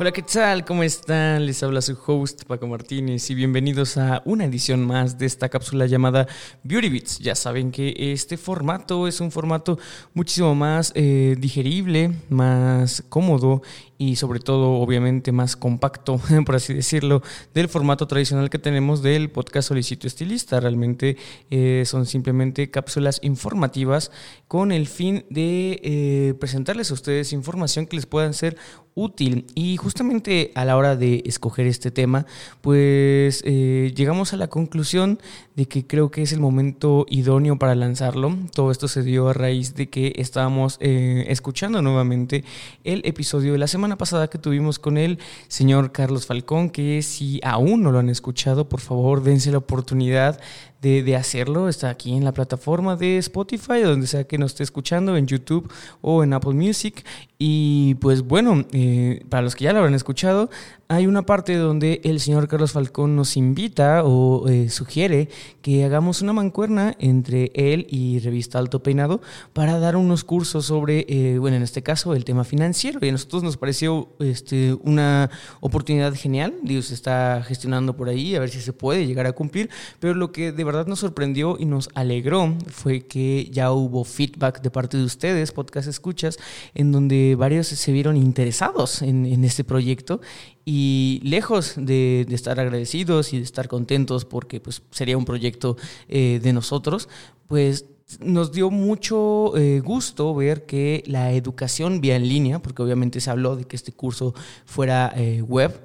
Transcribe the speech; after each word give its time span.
Hola, 0.00 0.12
¿qué 0.12 0.22
tal? 0.22 0.64
¿Cómo 0.64 0.84
están? 0.84 1.44
Les 1.44 1.60
habla 1.64 1.82
su 1.82 1.98
host 2.06 2.44
Paco 2.44 2.68
Martínez 2.68 3.28
y 3.30 3.34
bienvenidos 3.34 3.96
a 3.96 4.22
una 4.24 4.44
edición 4.44 4.86
más 4.86 5.18
de 5.18 5.26
esta 5.26 5.48
cápsula 5.48 5.86
llamada 5.86 6.28
Beauty 6.62 6.88
Bits. 6.88 7.18
Ya 7.18 7.34
saben 7.34 7.72
que 7.72 8.12
este 8.12 8.36
formato 8.36 9.08
es 9.08 9.20
un 9.20 9.32
formato 9.32 9.76
muchísimo 10.14 10.54
más 10.54 10.92
eh, 10.94 11.34
digerible, 11.40 12.12
más 12.28 13.02
cómodo 13.08 13.62
y 14.00 14.14
sobre 14.14 14.38
todo 14.38 14.74
obviamente 14.74 15.32
más 15.32 15.56
compacto, 15.56 16.20
por 16.46 16.54
así 16.54 16.72
decirlo, 16.74 17.20
del 17.52 17.68
formato 17.68 18.06
tradicional 18.06 18.50
que 18.50 18.60
tenemos 18.60 19.02
del 19.02 19.30
podcast 19.30 19.66
Solicito 19.66 20.06
Estilista. 20.06 20.60
Realmente 20.60 21.16
eh, 21.50 21.82
son 21.84 22.06
simplemente 22.06 22.70
cápsulas 22.70 23.18
informativas 23.22 24.12
con 24.46 24.70
el 24.70 24.86
fin 24.86 25.26
de 25.28 25.80
eh, 25.82 26.34
presentarles 26.38 26.92
a 26.92 26.94
ustedes 26.94 27.32
información 27.32 27.88
que 27.88 27.96
les 27.96 28.06
puedan 28.06 28.32
ser 28.32 28.56
útil. 28.98 29.46
Y 29.54 29.76
justamente 29.76 30.52
a 30.54 30.64
la 30.64 30.76
hora 30.76 30.96
de 30.96 31.22
escoger 31.24 31.66
este 31.66 31.90
tema, 31.90 32.26
pues 32.60 33.42
eh, 33.44 33.92
llegamos 33.94 34.32
a 34.32 34.36
la 34.36 34.48
conclusión 34.48 35.18
de 35.56 35.66
que 35.66 35.86
creo 35.86 36.10
que 36.10 36.22
es 36.22 36.32
el 36.32 36.40
momento 36.40 37.06
idóneo 37.08 37.58
para 37.58 37.74
lanzarlo. 37.74 38.36
Todo 38.54 38.70
esto 38.70 38.88
se 38.88 39.02
dio 39.02 39.28
a 39.28 39.32
raíz 39.32 39.74
de 39.74 39.88
que 39.88 40.12
estábamos 40.16 40.78
escuchando 40.80 41.82
nuevamente 41.82 42.44
el 42.84 43.02
episodio 43.04 43.52
de 43.52 43.58
la 43.58 43.66
semana 43.66 43.96
pasada 43.96 44.28
que 44.28 44.38
tuvimos 44.38 44.78
con 44.78 44.96
el 44.96 45.18
señor 45.48 45.92
Carlos 45.92 46.26
Falcón, 46.26 46.70
que 46.70 47.02
si 47.02 47.40
aún 47.42 47.82
no 47.82 47.92
lo 47.92 47.98
han 47.98 48.08
escuchado, 48.08 48.68
por 48.68 48.80
favor 48.80 49.22
dense 49.22 49.50
la 49.50 49.58
oportunidad 49.58 50.40
de, 50.80 51.16
hacerlo. 51.16 51.68
Está 51.68 51.90
aquí 51.90 52.14
en 52.14 52.24
la 52.24 52.32
plataforma 52.32 52.96
de 52.96 53.18
Spotify, 53.18 53.80
donde 53.82 54.06
sea 54.06 54.24
que 54.24 54.38
nos 54.38 54.52
esté 54.52 54.62
escuchando, 54.62 55.16
en 55.16 55.26
YouTube 55.26 55.70
o 56.00 56.22
en 56.22 56.32
Apple 56.32 56.54
Music. 56.54 57.04
Y 57.40 57.94
pues 57.96 58.22
bueno, 58.22 58.64
eh, 58.72 59.24
para 59.28 59.42
los 59.42 59.54
que 59.54 59.62
ya 59.64 59.72
lo 59.72 59.78
habrán 59.78 59.94
escuchado, 59.94 60.50
hay 60.88 61.06
una 61.06 61.22
parte 61.22 61.54
donde 61.54 62.00
el 62.02 62.18
señor 62.18 62.48
Carlos 62.48 62.72
Falcón 62.72 63.14
nos 63.14 63.36
invita 63.36 64.02
o 64.04 64.48
eh, 64.48 64.70
sugiere 64.70 65.28
que 65.60 65.84
hagamos 65.84 66.20
una 66.20 66.32
mancuerna 66.32 66.96
entre 66.98 67.52
él 67.54 67.86
y 67.90 68.18
Revista 68.20 68.58
Alto 68.58 68.82
Peinado 68.82 69.20
para 69.52 69.78
dar 69.78 69.94
unos 69.94 70.24
cursos 70.24 70.64
sobre, 70.64 71.04
eh, 71.08 71.38
bueno, 71.38 71.58
en 71.58 71.62
este 71.62 71.82
caso, 71.82 72.14
el 72.14 72.24
tema 72.24 72.42
financiero. 72.42 72.98
Y 73.02 73.08
a 73.10 73.12
nosotros 73.12 73.44
nos 73.44 73.56
pareció 73.56 74.08
este, 74.18 74.72
una 74.82 75.30
oportunidad 75.60 76.14
genial. 76.14 76.54
Dios 76.62 76.90
está 76.90 77.44
gestionando 77.46 77.94
por 77.94 78.08
ahí, 78.08 78.34
a 78.34 78.40
ver 78.40 78.48
si 78.48 78.60
se 78.60 78.72
puede 78.72 79.06
llegar 79.06 79.26
a 79.26 79.32
cumplir. 79.32 79.70
Pero 80.00 80.14
lo 80.14 80.32
que 80.32 80.50
de 80.50 80.64
verdad 80.64 80.86
nos 80.86 81.00
sorprendió 81.00 81.56
y 81.56 81.66
nos 81.66 81.90
alegró 81.94 82.56
fue 82.68 83.02
que 83.02 83.48
ya 83.52 83.70
hubo 83.70 84.02
feedback 84.02 84.60
de 84.62 84.70
parte 84.70 84.96
de 84.96 85.04
ustedes, 85.04 85.52
podcast 85.52 85.86
escuchas, 85.86 86.38
en 86.74 86.90
donde 86.92 87.27
varios 87.34 87.66
se 87.66 87.92
vieron 87.92 88.16
interesados 88.16 89.02
en, 89.02 89.44
este 89.44 89.64
proyecto 89.64 90.20
y 90.64 91.20
lejos 91.22 91.74
de, 91.76 92.26
estar 92.30 92.60
agradecidos 92.60 93.32
y 93.32 93.38
de 93.38 93.44
estar 93.44 93.68
contentos 93.68 94.24
porque 94.24 94.60
pues, 94.60 94.82
sería 94.90 95.16
un 95.16 95.24
proyecto 95.24 95.76
eh, 96.08 96.40
de 96.42 96.52
nosotros, 96.52 97.08
pues 97.46 97.86
nos 98.20 98.52
dio 98.52 98.70
mucho 98.70 99.56
eh, 99.56 99.80
gusto 99.80 100.34
ver 100.34 100.64
que 100.64 101.04
la 101.06 101.32
educación 101.32 102.00
vía 102.00 102.16
en 102.16 102.28
línea, 102.28 102.58
porque 102.60 102.82
obviamente 102.82 103.20
se 103.20 103.30
habló 103.30 103.56
de 103.56 103.64
que 103.64 103.76
este 103.76 103.92
curso 103.92 104.34
fuera 104.64 105.12
eh, 105.16 105.42
web, 105.42 105.78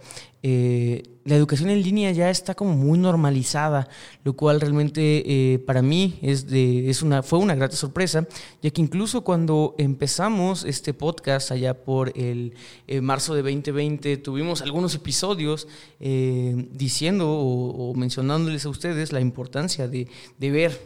eh, 0.45 1.03
la 1.23 1.35
educación 1.35 1.69
en 1.69 1.81
línea 1.81 2.11
ya 2.11 2.29
está 2.29 2.53
como 2.53 2.73
muy 2.73 2.99
normalizada, 2.99 3.87
lo 4.25 4.33
cual 4.33 4.59
realmente 4.59 5.53
eh, 5.53 5.59
para 5.59 5.81
mí 5.81 6.19
es 6.21 6.47
de, 6.47 6.89
es 6.89 7.01
una, 7.01 7.23
fue 7.23 7.39
una 7.39 7.55
grata 7.55 7.77
sorpresa, 7.77 8.27
ya 8.61 8.69
que 8.69 8.81
incluso 8.81 9.23
cuando 9.23 9.73
empezamos 9.77 10.65
este 10.65 10.93
podcast 10.93 11.49
allá 11.51 11.85
por 11.85 12.11
el 12.17 12.55
eh, 12.87 12.99
marzo 12.99 13.35
de 13.35 13.41
2020, 13.41 14.17
tuvimos 14.17 14.61
algunos 14.61 14.95
episodios 14.95 15.69
diciendo 15.99 17.29
o, 17.31 17.93
mencionándoles 17.95 18.65
a 18.65 18.69
ustedes 18.69 19.13
la 19.13 19.21
importancia 19.21 19.87
de, 19.87 20.09
de 20.37 20.51
ver 20.51 20.81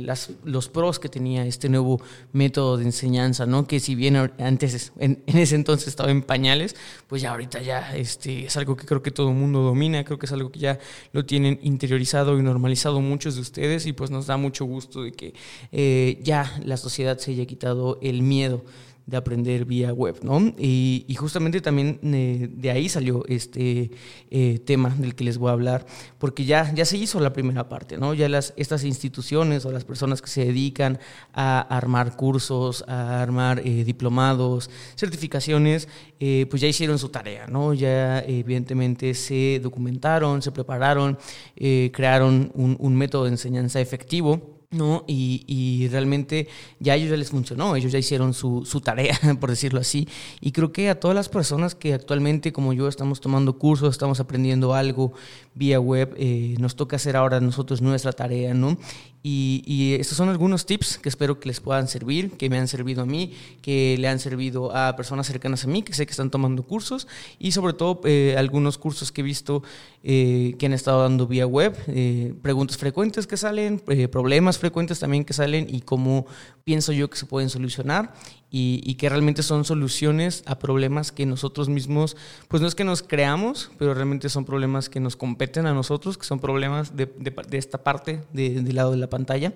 las, 0.00 0.30
los 0.42 0.70
pros 0.70 0.98
que 0.98 1.10
tenía 1.10 1.44
este 1.44 1.68
nuevo 1.68 2.00
método 2.32 2.78
de 2.78 2.84
enseñanza, 2.84 3.44
¿no? 3.44 3.66
que 3.66 3.78
si 3.78 3.94
bien 3.94 4.16
antes, 4.16 4.92
en, 4.98 5.22
en 5.26 5.36
ese 5.36 5.54
entonces 5.56 5.88
estaba 5.88 6.10
en 6.10 6.22
pañales, 6.22 6.76
pues 7.08 7.20
ya 7.20 7.32
ahorita 7.32 7.60
ya 7.60 7.94
este, 7.94 8.46
es 8.46 8.56
algo 8.56 8.77
que 8.78 8.86
creo 8.86 9.02
que 9.02 9.10
todo 9.10 9.28
el 9.28 9.34
mundo 9.34 9.60
domina, 9.60 10.04
creo 10.04 10.18
que 10.18 10.24
es 10.24 10.32
algo 10.32 10.50
que 10.50 10.60
ya 10.60 10.78
lo 11.12 11.26
tienen 11.26 11.58
interiorizado 11.62 12.38
y 12.38 12.42
normalizado 12.42 13.02
muchos 13.02 13.34
de 13.34 13.42
ustedes 13.42 13.84
y 13.86 13.92
pues 13.92 14.10
nos 14.10 14.26
da 14.26 14.38
mucho 14.38 14.64
gusto 14.64 15.02
de 15.02 15.12
que 15.12 15.34
eh, 15.72 16.18
ya 16.22 16.58
la 16.64 16.78
sociedad 16.78 17.18
se 17.18 17.32
haya 17.32 17.44
quitado 17.44 17.98
el 18.00 18.22
miedo 18.22 18.64
de 19.08 19.16
aprender 19.16 19.64
vía 19.64 19.90
web, 19.92 20.18
¿no? 20.22 20.38
Y, 20.58 21.06
justamente 21.18 21.60
también 21.62 21.98
eh, 22.02 22.48
de 22.52 22.70
ahí 22.70 22.88
salió 22.90 23.24
este 23.26 23.90
eh, 24.30 24.58
tema 24.60 24.90
del 24.90 25.14
que 25.14 25.24
les 25.24 25.38
voy 25.38 25.48
a 25.48 25.52
hablar, 25.52 25.86
porque 26.18 26.44
ya, 26.44 26.72
ya 26.74 26.84
se 26.84 26.98
hizo 26.98 27.18
la 27.18 27.32
primera 27.32 27.70
parte, 27.70 27.96
¿no? 27.96 28.12
Ya 28.12 28.28
las, 28.28 28.52
estas 28.56 28.84
instituciones 28.84 29.64
o 29.64 29.72
las 29.72 29.84
personas 29.84 30.20
que 30.20 30.28
se 30.28 30.44
dedican 30.44 30.98
a 31.32 31.60
armar 31.60 32.16
cursos, 32.16 32.84
a 32.86 33.22
armar 33.22 33.60
eh, 33.60 33.82
diplomados, 33.82 34.68
certificaciones, 34.94 35.88
pues 36.18 36.60
ya 36.60 36.68
hicieron 36.68 36.98
su 36.98 37.08
tarea, 37.08 37.46
¿no? 37.46 37.72
Ya 37.74 38.20
evidentemente 38.20 39.14
se 39.14 39.60
documentaron, 39.62 40.42
se 40.42 40.50
prepararon, 40.52 41.16
crearon 41.56 42.50
un 42.54 42.96
método 42.96 43.24
de 43.24 43.30
enseñanza 43.30 43.80
efectivo 43.80 44.57
¿no? 44.70 45.04
Y, 45.06 45.44
y, 45.46 45.88
realmente 45.88 46.46
ya 46.78 46.92
a 46.92 46.96
ellos 46.96 47.10
ya 47.10 47.16
les 47.16 47.30
funcionó, 47.30 47.74
ellos 47.74 47.90
ya 47.90 47.98
hicieron 47.98 48.34
su, 48.34 48.66
su, 48.66 48.82
tarea, 48.82 49.18
por 49.40 49.48
decirlo 49.48 49.80
así. 49.80 50.06
Y 50.40 50.52
creo 50.52 50.72
que 50.72 50.90
a 50.90 51.00
todas 51.00 51.14
las 51.14 51.30
personas 51.30 51.74
que 51.74 51.94
actualmente, 51.94 52.52
como 52.52 52.74
yo, 52.74 52.86
estamos 52.86 53.20
tomando 53.20 53.58
cursos, 53.58 53.90
estamos 53.90 54.20
aprendiendo 54.20 54.74
algo 54.74 55.14
vía 55.54 55.80
web, 55.80 56.14
eh, 56.18 56.54
nos 56.58 56.76
toca 56.76 56.96
hacer 56.96 57.16
ahora 57.16 57.40
nosotros 57.40 57.80
nuestra 57.80 58.12
tarea, 58.12 58.52
¿no? 58.52 58.76
Y, 59.22 59.96
estos 59.98 60.16
son 60.16 60.28
algunos 60.28 60.64
tips 60.64 60.98
que 60.98 61.08
espero 61.08 61.40
que 61.40 61.48
les 61.48 61.60
puedan 61.60 61.88
servir, 61.88 62.32
que 62.32 62.48
me 62.48 62.58
han 62.58 62.68
servido 62.68 63.02
a 63.02 63.06
mí, 63.06 63.34
que 63.62 63.96
le 63.98 64.08
han 64.08 64.20
servido 64.20 64.74
a 64.74 64.94
personas 64.96 65.26
cercanas 65.26 65.64
a 65.64 65.66
mí, 65.66 65.82
que 65.82 65.92
sé 65.92 66.06
que 66.06 66.12
están 66.12 66.30
tomando 66.30 66.62
cursos 66.62 67.08
y 67.38 67.52
sobre 67.52 67.72
todo 67.72 68.00
eh, 68.04 68.36
algunos 68.38 68.78
cursos 68.78 69.10
que 69.10 69.22
he 69.22 69.24
visto 69.24 69.62
eh, 70.04 70.54
que 70.58 70.66
han 70.66 70.72
estado 70.72 71.02
dando 71.02 71.26
vía 71.26 71.46
web, 71.46 71.76
eh, 71.88 72.34
preguntas 72.42 72.76
frecuentes 72.76 73.26
que 73.26 73.36
salen, 73.36 73.80
problemas 74.10 74.58
frecuentes 74.58 75.00
también 75.00 75.24
que 75.24 75.32
salen 75.32 75.66
y 75.68 75.80
cómo 75.80 76.26
pienso 76.64 76.92
yo 76.92 77.10
que 77.10 77.16
se 77.16 77.26
pueden 77.26 77.50
solucionar 77.50 78.14
y, 78.50 78.94
que 78.94 79.08
realmente 79.08 79.42
son 79.42 79.64
soluciones 79.64 80.42
a 80.46 80.58
problemas 80.58 81.12
que 81.12 81.26
nosotros 81.26 81.68
mismos, 81.68 82.16
pues 82.48 82.62
no 82.62 82.68
es 82.68 82.74
que 82.74 82.84
nos 82.84 83.02
creamos, 83.02 83.70
pero 83.78 83.92
realmente 83.92 84.30
son 84.30 84.46
problemas 84.46 84.88
que 84.88 85.00
nos 85.00 85.16
competen 85.16 85.66
a 85.66 85.74
nosotros, 85.74 86.16
que 86.16 86.24
son 86.24 86.40
problemas 86.40 86.96
de, 86.96 87.10
esta 87.52 87.84
parte 87.84 88.24
del 88.32 88.74
lado 88.74 88.92
de 88.92 88.96
la 88.96 89.10
pantalla, 89.10 89.52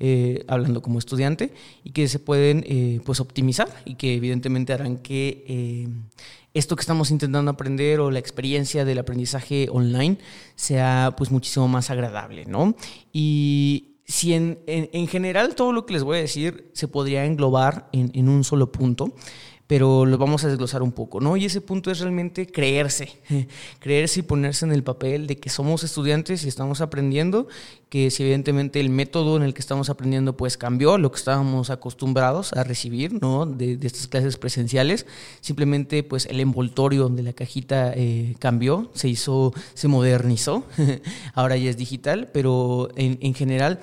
eh, 0.00 0.44
hablando 0.48 0.82
como 0.82 0.98
estudiante, 0.98 1.54
y 1.84 1.90
que 1.90 2.08
se 2.08 2.18
pueden 2.18 2.64
eh, 2.66 3.00
pues 3.04 3.20
optimizar 3.20 3.68
y 3.84 3.94
que 3.94 4.14
evidentemente 4.14 4.72
harán 4.72 4.96
que 4.96 5.44
eh, 5.46 5.88
esto 6.52 6.74
que 6.74 6.82
estamos 6.82 7.10
intentando 7.10 7.50
aprender 7.50 8.00
o 8.00 8.10
la 8.10 8.18
experiencia 8.18 8.84
del 8.84 8.98
aprendizaje 8.98 9.68
online 9.70 10.18
sea 10.56 11.14
pues 11.16 11.30
muchísimo 11.30 11.68
más 11.68 11.90
agradable, 11.90 12.44
¿no? 12.44 12.74
Y 13.12 13.91
si 14.12 14.34
en, 14.34 14.58
en, 14.66 15.08
general 15.08 15.54
todo 15.54 15.72
lo 15.72 15.86
que 15.86 15.94
les 15.94 16.02
voy 16.02 16.18
a 16.18 16.20
decir 16.20 16.68
se 16.74 16.86
podría 16.86 17.24
englobar 17.24 17.88
en, 17.92 18.10
en, 18.12 18.28
un 18.28 18.44
solo 18.44 18.70
punto, 18.70 19.14
pero 19.72 20.04
lo 20.04 20.18
vamos 20.18 20.44
a 20.44 20.48
desglosar 20.48 20.82
un 20.82 20.92
poco, 20.92 21.18
¿no? 21.18 21.34
Y 21.38 21.46
ese 21.46 21.62
punto 21.62 21.90
es 21.90 22.00
realmente 22.00 22.46
creerse, 22.46 23.08
creerse 23.80 24.20
y 24.20 24.22
ponerse 24.22 24.66
en 24.66 24.72
el 24.72 24.82
papel 24.82 25.26
de 25.26 25.38
que 25.38 25.48
somos 25.48 25.82
estudiantes 25.82 26.44
y 26.44 26.48
estamos 26.48 26.82
aprendiendo, 26.82 27.48
que 27.88 28.10
si 28.10 28.22
evidentemente 28.22 28.80
el 28.80 28.90
método 28.90 29.34
en 29.38 29.42
el 29.42 29.54
que 29.54 29.60
estamos 29.60 29.88
aprendiendo 29.88 30.36
pues 30.36 30.58
cambió, 30.58 30.98
lo 30.98 31.10
que 31.10 31.16
estábamos 31.16 31.70
acostumbrados 31.70 32.52
a 32.52 32.64
recibir, 32.64 33.14
¿no? 33.22 33.46
De, 33.46 33.78
estas 33.80 34.08
clases 34.08 34.36
presenciales, 34.36 35.06
simplemente 35.40 36.02
pues 36.02 36.26
el 36.26 36.40
envoltorio 36.40 37.08
de 37.08 37.22
la 37.22 37.32
cajita 37.32 37.94
eh, 37.96 38.34
cambió, 38.40 38.90
se 38.92 39.08
hizo, 39.08 39.54
se 39.72 39.88
modernizó, 39.88 40.66
ahora 41.32 41.56
ya 41.56 41.70
es 41.70 41.78
digital, 41.78 42.28
pero 42.30 42.90
en, 42.94 43.16
en 43.22 43.32
general 43.32 43.80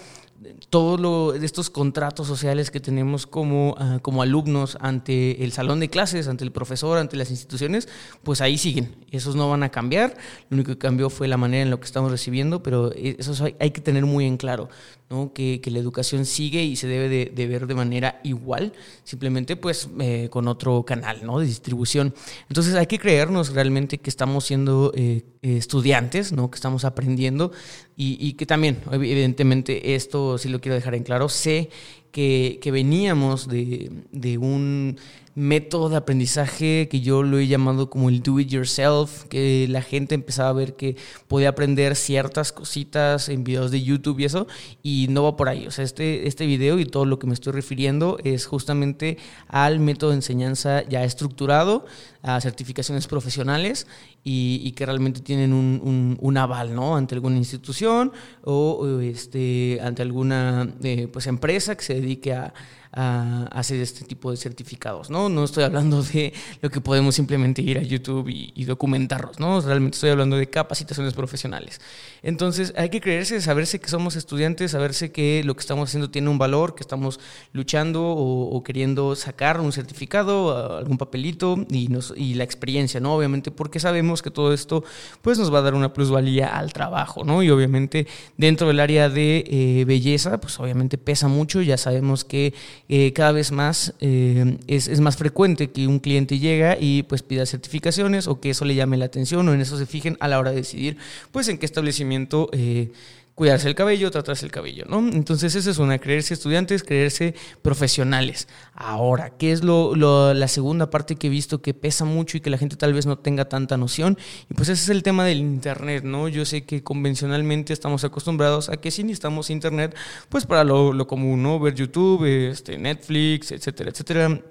todos 0.69 1.35
estos 1.41 1.69
contratos 1.69 2.27
sociales 2.27 2.71
que 2.71 2.79
tenemos 2.79 3.27
como, 3.27 3.75
ah, 3.77 3.99
como 4.01 4.21
alumnos 4.21 4.77
ante 4.79 5.43
el 5.43 5.51
salón 5.51 5.79
de 5.79 5.89
clases, 5.89 6.27
ante 6.27 6.43
el 6.43 6.51
profesor, 6.51 6.97
ante 6.97 7.17
las 7.17 7.31
instituciones, 7.31 7.87
pues 8.23 8.41
ahí 8.41 8.57
siguen. 8.57 8.95
Esos 9.11 9.35
no 9.35 9.49
van 9.49 9.63
a 9.63 9.69
cambiar. 9.69 10.15
Lo 10.49 10.55
único 10.55 10.71
que 10.71 10.77
cambió 10.77 11.09
fue 11.09 11.27
la 11.27 11.37
manera 11.37 11.63
en 11.63 11.69
la 11.69 11.77
que 11.77 11.85
estamos 11.85 12.11
recibiendo, 12.11 12.63
pero 12.63 12.91
eso 12.93 13.43
hay, 13.43 13.55
hay 13.59 13.71
que 13.71 13.81
tener 13.81 14.05
muy 14.05 14.25
en 14.25 14.37
claro. 14.37 14.69
¿no? 15.09 15.33
Que, 15.33 15.59
que, 15.59 15.71
la 15.71 15.79
educación 15.79 16.25
sigue 16.25 16.63
y 16.63 16.75
se 16.75 16.87
debe 16.87 17.09
de, 17.09 17.31
de 17.33 17.47
ver 17.47 17.65
de 17.65 17.73
manera 17.73 18.21
igual, 18.23 18.73
simplemente 19.03 19.55
pues 19.55 19.89
eh, 19.99 20.29
con 20.29 20.47
otro 20.47 20.83
canal 20.83 21.25
¿no? 21.25 21.39
de 21.39 21.47
distribución. 21.47 22.13
Entonces 22.47 22.75
hay 22.75 22.85
que 22.85 22.99
creernos 22.99 23.53
realmente 23.53 23.97
que 23.97 24.09
estamos 24.09 24.45
siendo 24.45 24.91
eh, 24.95 25.23
estudiantes, 25.41 26.31
¿no? 26.31 26.51
que 26.51 26.55
estamos 26.55 26.85
aprendiendo 26.85 27.51
y, 28.01 28.17
y, 28.17 28.33
que 28.35 28.45
también, 28.45 28.77
evidentemente, 28.93 29.93
esto 29.93 30.37
sí 30.37 30.47
lo 30.47 30.61
quiero 30.61 30.75
dejar 30.75 30.95
en 30.95 31.03
claro, 31.03 31.27
sé 31.27 31.69
que, 32.13 32.57
que 32.61 32.71
veníamos 32.71 33.49
de, 33.49 33.91
de 34.13 34.37
un 34.37 34.97
método 35.35 35.87
de 35.89 35.95
aprendizaje 35.95 36.89
que 36.89 36.99
yo 37.01 37.23
lo 37.23 37.39
he 37.39 37.47
llamado 37.47 37.89
como 37.89 38.09
el 38.09 38.21
do 38.21 38.39
it 38.39 38.49
yourself, 38.49 39.23
que 39.25 39.67
la 39.69 39.81
gente 39.81 40.15
empezaba 40.15 40.49
a 40.49 40.53
ver 40.53 40.75
que 40.75 40.97
podía 41.27 41.49
aprender 41.49 41.95
ciertas 41.95 42.51
cositas 42.51 43.29
en 43.29 43.43
videos 43.43 43.71
de 43.71 43.81
YouTube 43.81 44.19
y 44.19 44.25
eso, 44.25 44.47
y 44.83 45.07
no 45.09 45.23
va 45.23 45.37
por 45.37 45.47
ahí. 45.47 45.67
O 45.67 45.71
sea, 45.71 45.85
este, 45.85 46.27
este 46.27 46.45
video 46.45 46.79
y 46.79 46.85
todo 46.85 47.05
lo 47.05 47.19
que 47.19 47.27
me 47.27 47.33
estoy 47.33 47.53
refiriendo 47.53 48.17
es 48.23 48.45
justamente 48.45 49.17
al 49.47 49.79
método 49.79 50.09
de 50.09 50.17
enseñanza 50.17 50.83
ya 50.87 51.03
estructurado, 51.03 51.85
a 52.21 52.41
certificaciones 52.41 53.07
profesionales 53.07 53.87
y, 54.23 54.61
y 54.63 54.71
que 54.73 54.85
realmente 54.85 55.21
tienen 55.21 55.53
un, 55.53 56.17
un, 56.19 56.37
aval, 56.37 56.75
¿no? 56.75 56.97
Ante 56.97 57.15
alguna 57.15 57.37
institución 57.37 58.11
o, 58.43 58.99
este, 58.99 59.79
ante 59.81 60.01
alguna 60.01 60.73
eh, 60.83 61.07
pues, 61.11 61.27
empresa 61.27 61.75
que 61.75 61.83
se 61.83 61.93
dedique 61.95 62.33
a 62.33 62.53
hacer 62.91 63.79
este 63.79 64.03
tipo 64.03 64.31
de 64.31 64.37
certificados, 64.37 65.09
¿no? 65.09 65.29
No 65.29 65.43
estoy 65.43 65.63
hablando 65.63 66.01
de 66.01 66.33
lo 66.61 66.69
que 66.69 66.81
podemos 66.81 67.15
simplemente 67.15 67.61
ir 67.61 67.77
a 67.77 67.83
YouTube 67.83 68.29
y, 68.29 68.51
y 68.55 68.65
documentarlos, 68.65 69.39
¿no? 69.39 69.61
Realmente 69.61 69.95
estoy 69.95 70.09
hablando 70.09 70.37
de 70.37 70.49
capacitaciones 70.49 71.13
profesionales. 71.13 71.79
Entonces, 72.23 72.73
hay 72.75 72.89
que 72.89 72.99
creerse, 72.99 73.39
saberse 73.41 73.79
que 73.79 73.89
somos 73.89 74.15
estudiantes, 74.15 74.71
saberse 74.71 75.11
que 75.11 75.43
lo 75.43 75.55
que 75.55 75.61
estamos 75.61 75.89
haciendo 75.89 76.09
tiene 76.09 76.29
un 76.29 76.37
valor, 76.37 76.75
que 76.75 76.81
estamos 76.81 77.19
luchando 77.53 78.03
o, 78.03 78.49
o 78.55 78.63
queriendo 78.63 79.15
sacar 79.15 79.59
un 79.61 79.71
certificado, 79.71 80.77
algún 80.77 80.97
papelito 80.97 81.65
y, 81.69 81.87
nos, 81.89 82.13
y 82.15 82.33
la 82.33 82.43
experiencia, 82.43 82.99
¿no? 82.99 83.15
Obviamente, 83.15 83.51
porque 83.51 83.79
sabemos 83.79 84.21
que 84.21 84.31
todo 84.31 84.53
esto, 84.53 84.83
pues, 85.21 85.37
nos 85.37 85.53
va 85.53 85.59
a 85.59 85.61
dar 85.61 85.75
una 85.75 85.93
plusvalía 85.93 86.57
al 86.57 86.73
trabajo, 86.73 87.23
¿no? 87.23 87.43
Y 87.43 87.49
obviamente, 87.49 88.07
dentro 88.37 88.67
del 88.67 88.79
área 88.79 89.09
de 89.09 89.43
eh, 89.47 89.85
belleza, 89.85 90.39
pues, 90.39 90.59
obviamente 90.59 90.97
pesa 90.97 91.27
mucho, 91.27 91.61
ya 91.61 91.77
sabemos 91.77 92.25
que 92.25 92.53
eh, 92.91 93.13
cada 93.13 93.31
vez 93.31 93.51
más 93.51 93.93
eh, 93.99 94.57
es, 94.65 94.87
es, 94.87 94.99
más 94.99 95.15
frecuente 95.15 95.69
que 95.69 95.85
un 95.85 95.99
cliente 95.99 96.39
llega 96.39 96.75
y 96.79 97.03
pues 97.03 97.21
pida 97.21 97.45
certificaciones 97.45 98.27
o 98.27 98.39
que 98.39 98.49
eso 98.49 98.65
le 98.65 98.73
llame 98.73 98.97
la 98.97 99.05
atención 99.05 99.47
o 99.47 99.53
en 99.53 99.61
eso 99.61 99.77
se 99.77 99.85
fijen 99.85 100.17
a 100.19 100.27
la 100.27 100.39
hora 100.39 100.49
de 100.49 100.57
decidir 100.57 100.97
pues 101.31 101.47
en 101.49 101.59
qué 101.59 101.67
establecimiento 101.67 102.49
eh, 102.51 102.91
cuidarse 103.39 103.69
el 103.69 103.75
cabello, 103.75 104.11
tratarse 104.11 104.45
el 104.45 104.51
cabello, 104.51 104.83
¿no? 104.89 104.99
Entonces 104.99 105.55
eso 105.55 105.71
es 105.71 105.77
una, 105.77 105.97
creerse 105.97 106.33
estudiantes, 106.33 106.83
creerse 106.83 107.35
profesionales. 107.61 108.49
Ahora, 108.73 109.29
¿qué 109.37 109.53
es 109.53 109.63
lo, 109.63 109.95
lo, 109.95 110.33
la 110.33 110.49
segunda 110.49 110.89
parte 110.89 111.15
que 111.15 111.27
he 111.27 111.29
visto 111.29 111.61
que 111.61 111.73
pesa 111.73 112.03
mucho 112.03 112.35
y 112.35 112.41
que 112.41 112.49
la 112.49 112.57
gente 112.57 112.75
tal 112.75 112.93
vez 112.93 113.05
no 113.05 113.17
tenga 113.17 113.47
tanta 113.47 113.77
noción? 113.77 114.17
Y 114.49 114.55
pues 114.55 114.67
ese 114.67 114.83
es 114.83 114.89
el 114.89 115.03
tema 115.03 115.23
del 115.23 115.37
Internet, 115.37 116.03
¿no? 116.03 116.27
Yo 116.27 116.43
sé 116.43 116.65
que 116.65 116.83
convencionalmente 116.83 117.71
estamos 117.71 118.03
acostumbrados 118.03 118.67
a 118.67 118.75
que 118.75 118.91
sí 118.91 119.03
necesitamos 119.03 119.49
Internet, 119.49 119.95
pues 120.27 120.45
para 120.45 120.65
lo, 120.65 120.91
lo 120.91 121.07
común, 121.07 121.41
¿no? 121.41 121.61
Ver 121.61 121.75
YouTube, 121.75 122.25
este, 122.25 122.77
Netflix, 122.77 123.53
etcétera, 123.53 123.91
etcétera 123.91 124.41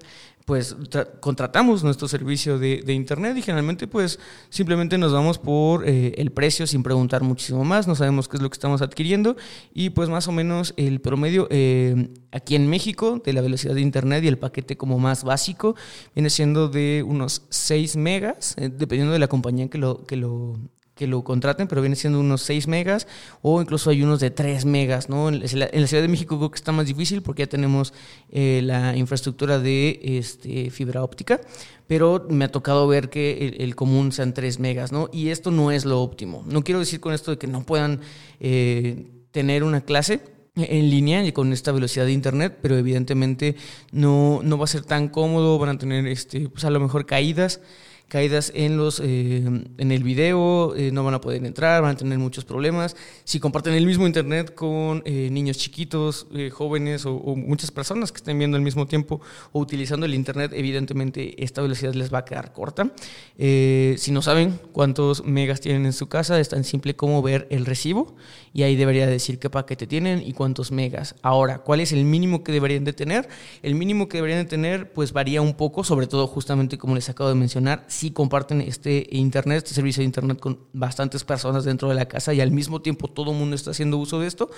pues 0.49 0.75
contratamos 1.19 1.83
nuestro 1.83 2.07
servicio 2.07 2.57
de, 2.57 2.81
de, 2.83 2.93
internet 2.95 3.37
y 3.37 3.43
generalmente 3.43 3.87
pues 3.87 4.19
simplemente 4.49 4.97
nos 4.97 5.13
vamos 5.13 5.37
por 5.37 5.87
eh, 5.87 6.15
el 6.17 6.31
precio 6.31 6.65
sin 6.65 6.81
preguntar 6.81 7.21
muchísimo 7.21 7.63
más, 7.63 7.87
no 7.87 7.93
sabemos 7.93 8.27
qué 8.27 8.37
es 8.37 8.41
lo 8.41 8.49
que 8.49 8.55
estamos 8.55 8.81
adquiriendo 8.81 9.37
y 9.75 9.91
pues 9.91 10.09
más 10.09 10.27
o 10.27 10.31
menos 10.31 10.73
el 10.75 11.01
promedio 11.01 11.47
eh, 11.51 12.09
aquí 12.31 12.55
en 12.55 12.67
México 12.67 13.21
de 13.23 13.31
la 13.31 13.41
velocidad 13.41 13.75
de 13.75 13.81
internet 13.81 14.23
y 14.23 14.27
el 14.27 14.39
paquete 14.39 14.75
como 14.75 14.97
más 14.97 15.23
básico 15.23 15.75
viene 16.15 16.31
siendo 16.31 16.67
de 16.67 17.05
unos 17.07 17.43
6 17.49 17.97
megas, 17.97 18.55
eh, 18.57 18.69
dependiendo 18.69 19.13
de 19.13 19.19
la 19.19 19.27
compañía 19.27 19.69
que 19.69 19.77
lo, 19.77 20.03
que 20.03 20.15
lo 20.15 20.57
que 20.99 21.07
lo 21.07 21.23
contraten, 21.23 21.69
pero 21.69 21.79
viene 21.79 21.95
siendo 21.95 22.19
unos 22.19 22.41
6 22.41 22.67
megas 22.67 23.07
o 23.41 23.61
incluso 23.61 23.89
hay 23.89 24.03
unos 24.03 24.19
de 24.19 24.31
3 24.31 24.65
megas, 24.65 25.07
¿no? 25.07 25.29
En 25.29 25.39
la, 25.39 25.87
Ciudad 25.87 26.03
de 26.03 26.09
México 26.09 26.37
creo 26.37 26.51
que 26.51 26.57
está 26.57 26.73
más 26.73 26.87
difícil 26.87 27.21
porque 27.21 27.43
ya 27.43 27.47
tenemos 27.47 27.93
eh, 28.29 28.59
la 28.65 28.97
infraestructura 28.97 29.59
de 29.59 29.97
este, 30.03 30.69
fibra 30.71 31.01
óptica, 31.01 31.39
pero 31.87 32.27
me 32.29 32.43
ha 32.43 32.51
tocado 32.51 32.85
ver 32.85 33.09
que 33.09 33.47
el, 33.47 33.61
el, 33.61 33.75
común 33.77 34.11
sean 34.11 34.33
3 34.33 34.59
megas, 34.59 34.91
¿no? 34.91 35.09
Y 35.13 35.29
esto 35.29 35.51
no 35.51 35.71
es 35.71 35.85
lo 35.85 36.01
óptimo. 36.01 36.43
No 36.45 36.65
quiero 36.65 36.81
decir 36.81 36.99
con 36.99 37.13
esto 37.13 37.31
de 37.31 37.37
que 37.37 37.47
no 37.47 37.63
puedan 37.63 38.01
eh, 38.41 39.05
tener 39.31 39.63
una 39.63 39.79
clase, 39.79 40.19
en 40.55 40.89
línea 40.89 41.23
y 41.23 41.31
con 41.31 41.53
esta 41.53 41.71
velocidad 41.71 42.05
de 42.05 42.11
internet, 42.11 42.57
pero 42.61 42.77
evidentemente 42.77 43.55
no, 43.93 44.41
no 44.43 44.57
va 44.57 44.65
a 44.65 44.67
ser 44.67 44.83
tan 44.83 45.07
cómodo, 45.07 45.57
van 45.57 45.69
a 45.69 45.77
tener 45.77 46.05
este, 46.07 46.49
pues 46.49 46.65
a 46.65 46.69
lo 46.69 46.81
mejor 46.81 47.05
caídas 47.05 47.61
caídas 48.09 48.51
en, 48.55 48.75
los, 48.75 48.99
eh, 48.99 49.37
en 49.77 49.91
el 49.91 50.03
video, 50.03 50.75
eh, 50.75 50.91
no 50.91 51.03
van 51.03 51.13
a 51.13 51.21
poder 51.21 51.45
entrar, 51.45 51.81
van 51.81 51.91
a 51.91 51.97
tener 51.97 52.17
muchos 52.17 52.43
problemas. 52.43 52.95
Si 53.23 53.39
comparten 53.39 53.75
el 53.75 53.85
mismo 53.85 54.07
internet 54.07 54.53
con 54.55 55.03
eh, 55.05 55.29
niños 55.31 55.57
chiquitos, 55.57 56.27
jóvenes 56.51 57.05
o, 57.05 57.15
o, 57.15 57.35
muchas 57.35 57.71
personas 57.71 58.11
que 58.11 58.17
estén 58.17 58.37
viendo 58.37 58.57
al 58.57 58.63
mismo 58.63 58.87
tiempo 58.87 59.21
o 59.51 59.59
utilizando 59.59 60.05
el 60.05 60.15
internet, 60.15 60.51
evidentemente 60.53 61.41
esta 61.41 61.61
velocidad 61.61 61.93
les 61.93 62.11
va 62.11 62.19
a 62.19 62.25
quedar 62.25 62.51
corta. 62.51 62.91
Si 63.37 64.11
no 64.11 64.21
saben 64.21 64.59
cuántos 64.71 65.23
megas 65.23 65.61
tienen 65.61 65.85
en 65.85 65.93
su 65.93 66.09
casa, 66.09 66.39
es 66.39 66.49
tan 66.49 66.63
simple 66.63 66.95
como 66.95 67.21
ver 67.21 67.47
el 67.51 67.65
recibo 67.65 68.15
y 68.53 68.63
ahí 68.63 68.75
debería 68.75 69.05
decir 69.07 69.39
qué 69.39 69.49
paquete 69.49 69.85
tienen 69.85 70.23
y 70.25 70.33
cuántos 70.33 70.71
megas. 70.71 71.15
Ahora, 71.21 71.59
¿cuál 71.59 71.79
es 71.79 71.91
el 71.91 72.03
mínimo 72.03 72.43
que 72.43 72.51
deberían 72.51 72.83
de 72.83 72.93
tener? 72.93 73.29
El 73.61 73.75
mínimo 73.75 74.09
que 74.09 74.17
deberían 74.17 74.43
de 74.43 74.49
tener 74.49 74.91
pues 74.93 75.13
varía 75.13 75.41
un 75.41 75.53
poco, 75.53 75.83
sobre 75.83 76.07
todo 76.07 76.27
justamente 76.27 76.77
como 76.77 76.95
les 76.95 77.09
acabo 77.09 77.29
de 77.29 77.35
mencionar, 77.35 77.85
si 77.99 78.11
comparten 78.11 78.61
este 78.61 79.07
internet, 79.11 79.57
este 79.57 79.73
servicio 79.73 79.99
de 79.99 80.05
internet 80.05 80.39
con 80.39 80.57
bastantes 80.71 81.25
personas 81.25 81.65
dentro 81.65 81.89
de 81.89 81.95
la 81.95 82.07
casa 82.07 82.33
y 82.33 82.39
al 82.39 82.49
mismo 82.49 82.81
tiempo 82.81 83.09
todo 83.09 83.31
el 83.31 83.37
mundo 83.37 83.57
está 83.57 83.71
haciendo 83.71 83.97
uso 83.97 84.21
de 84.21 84.27
esto. 84.27 84.49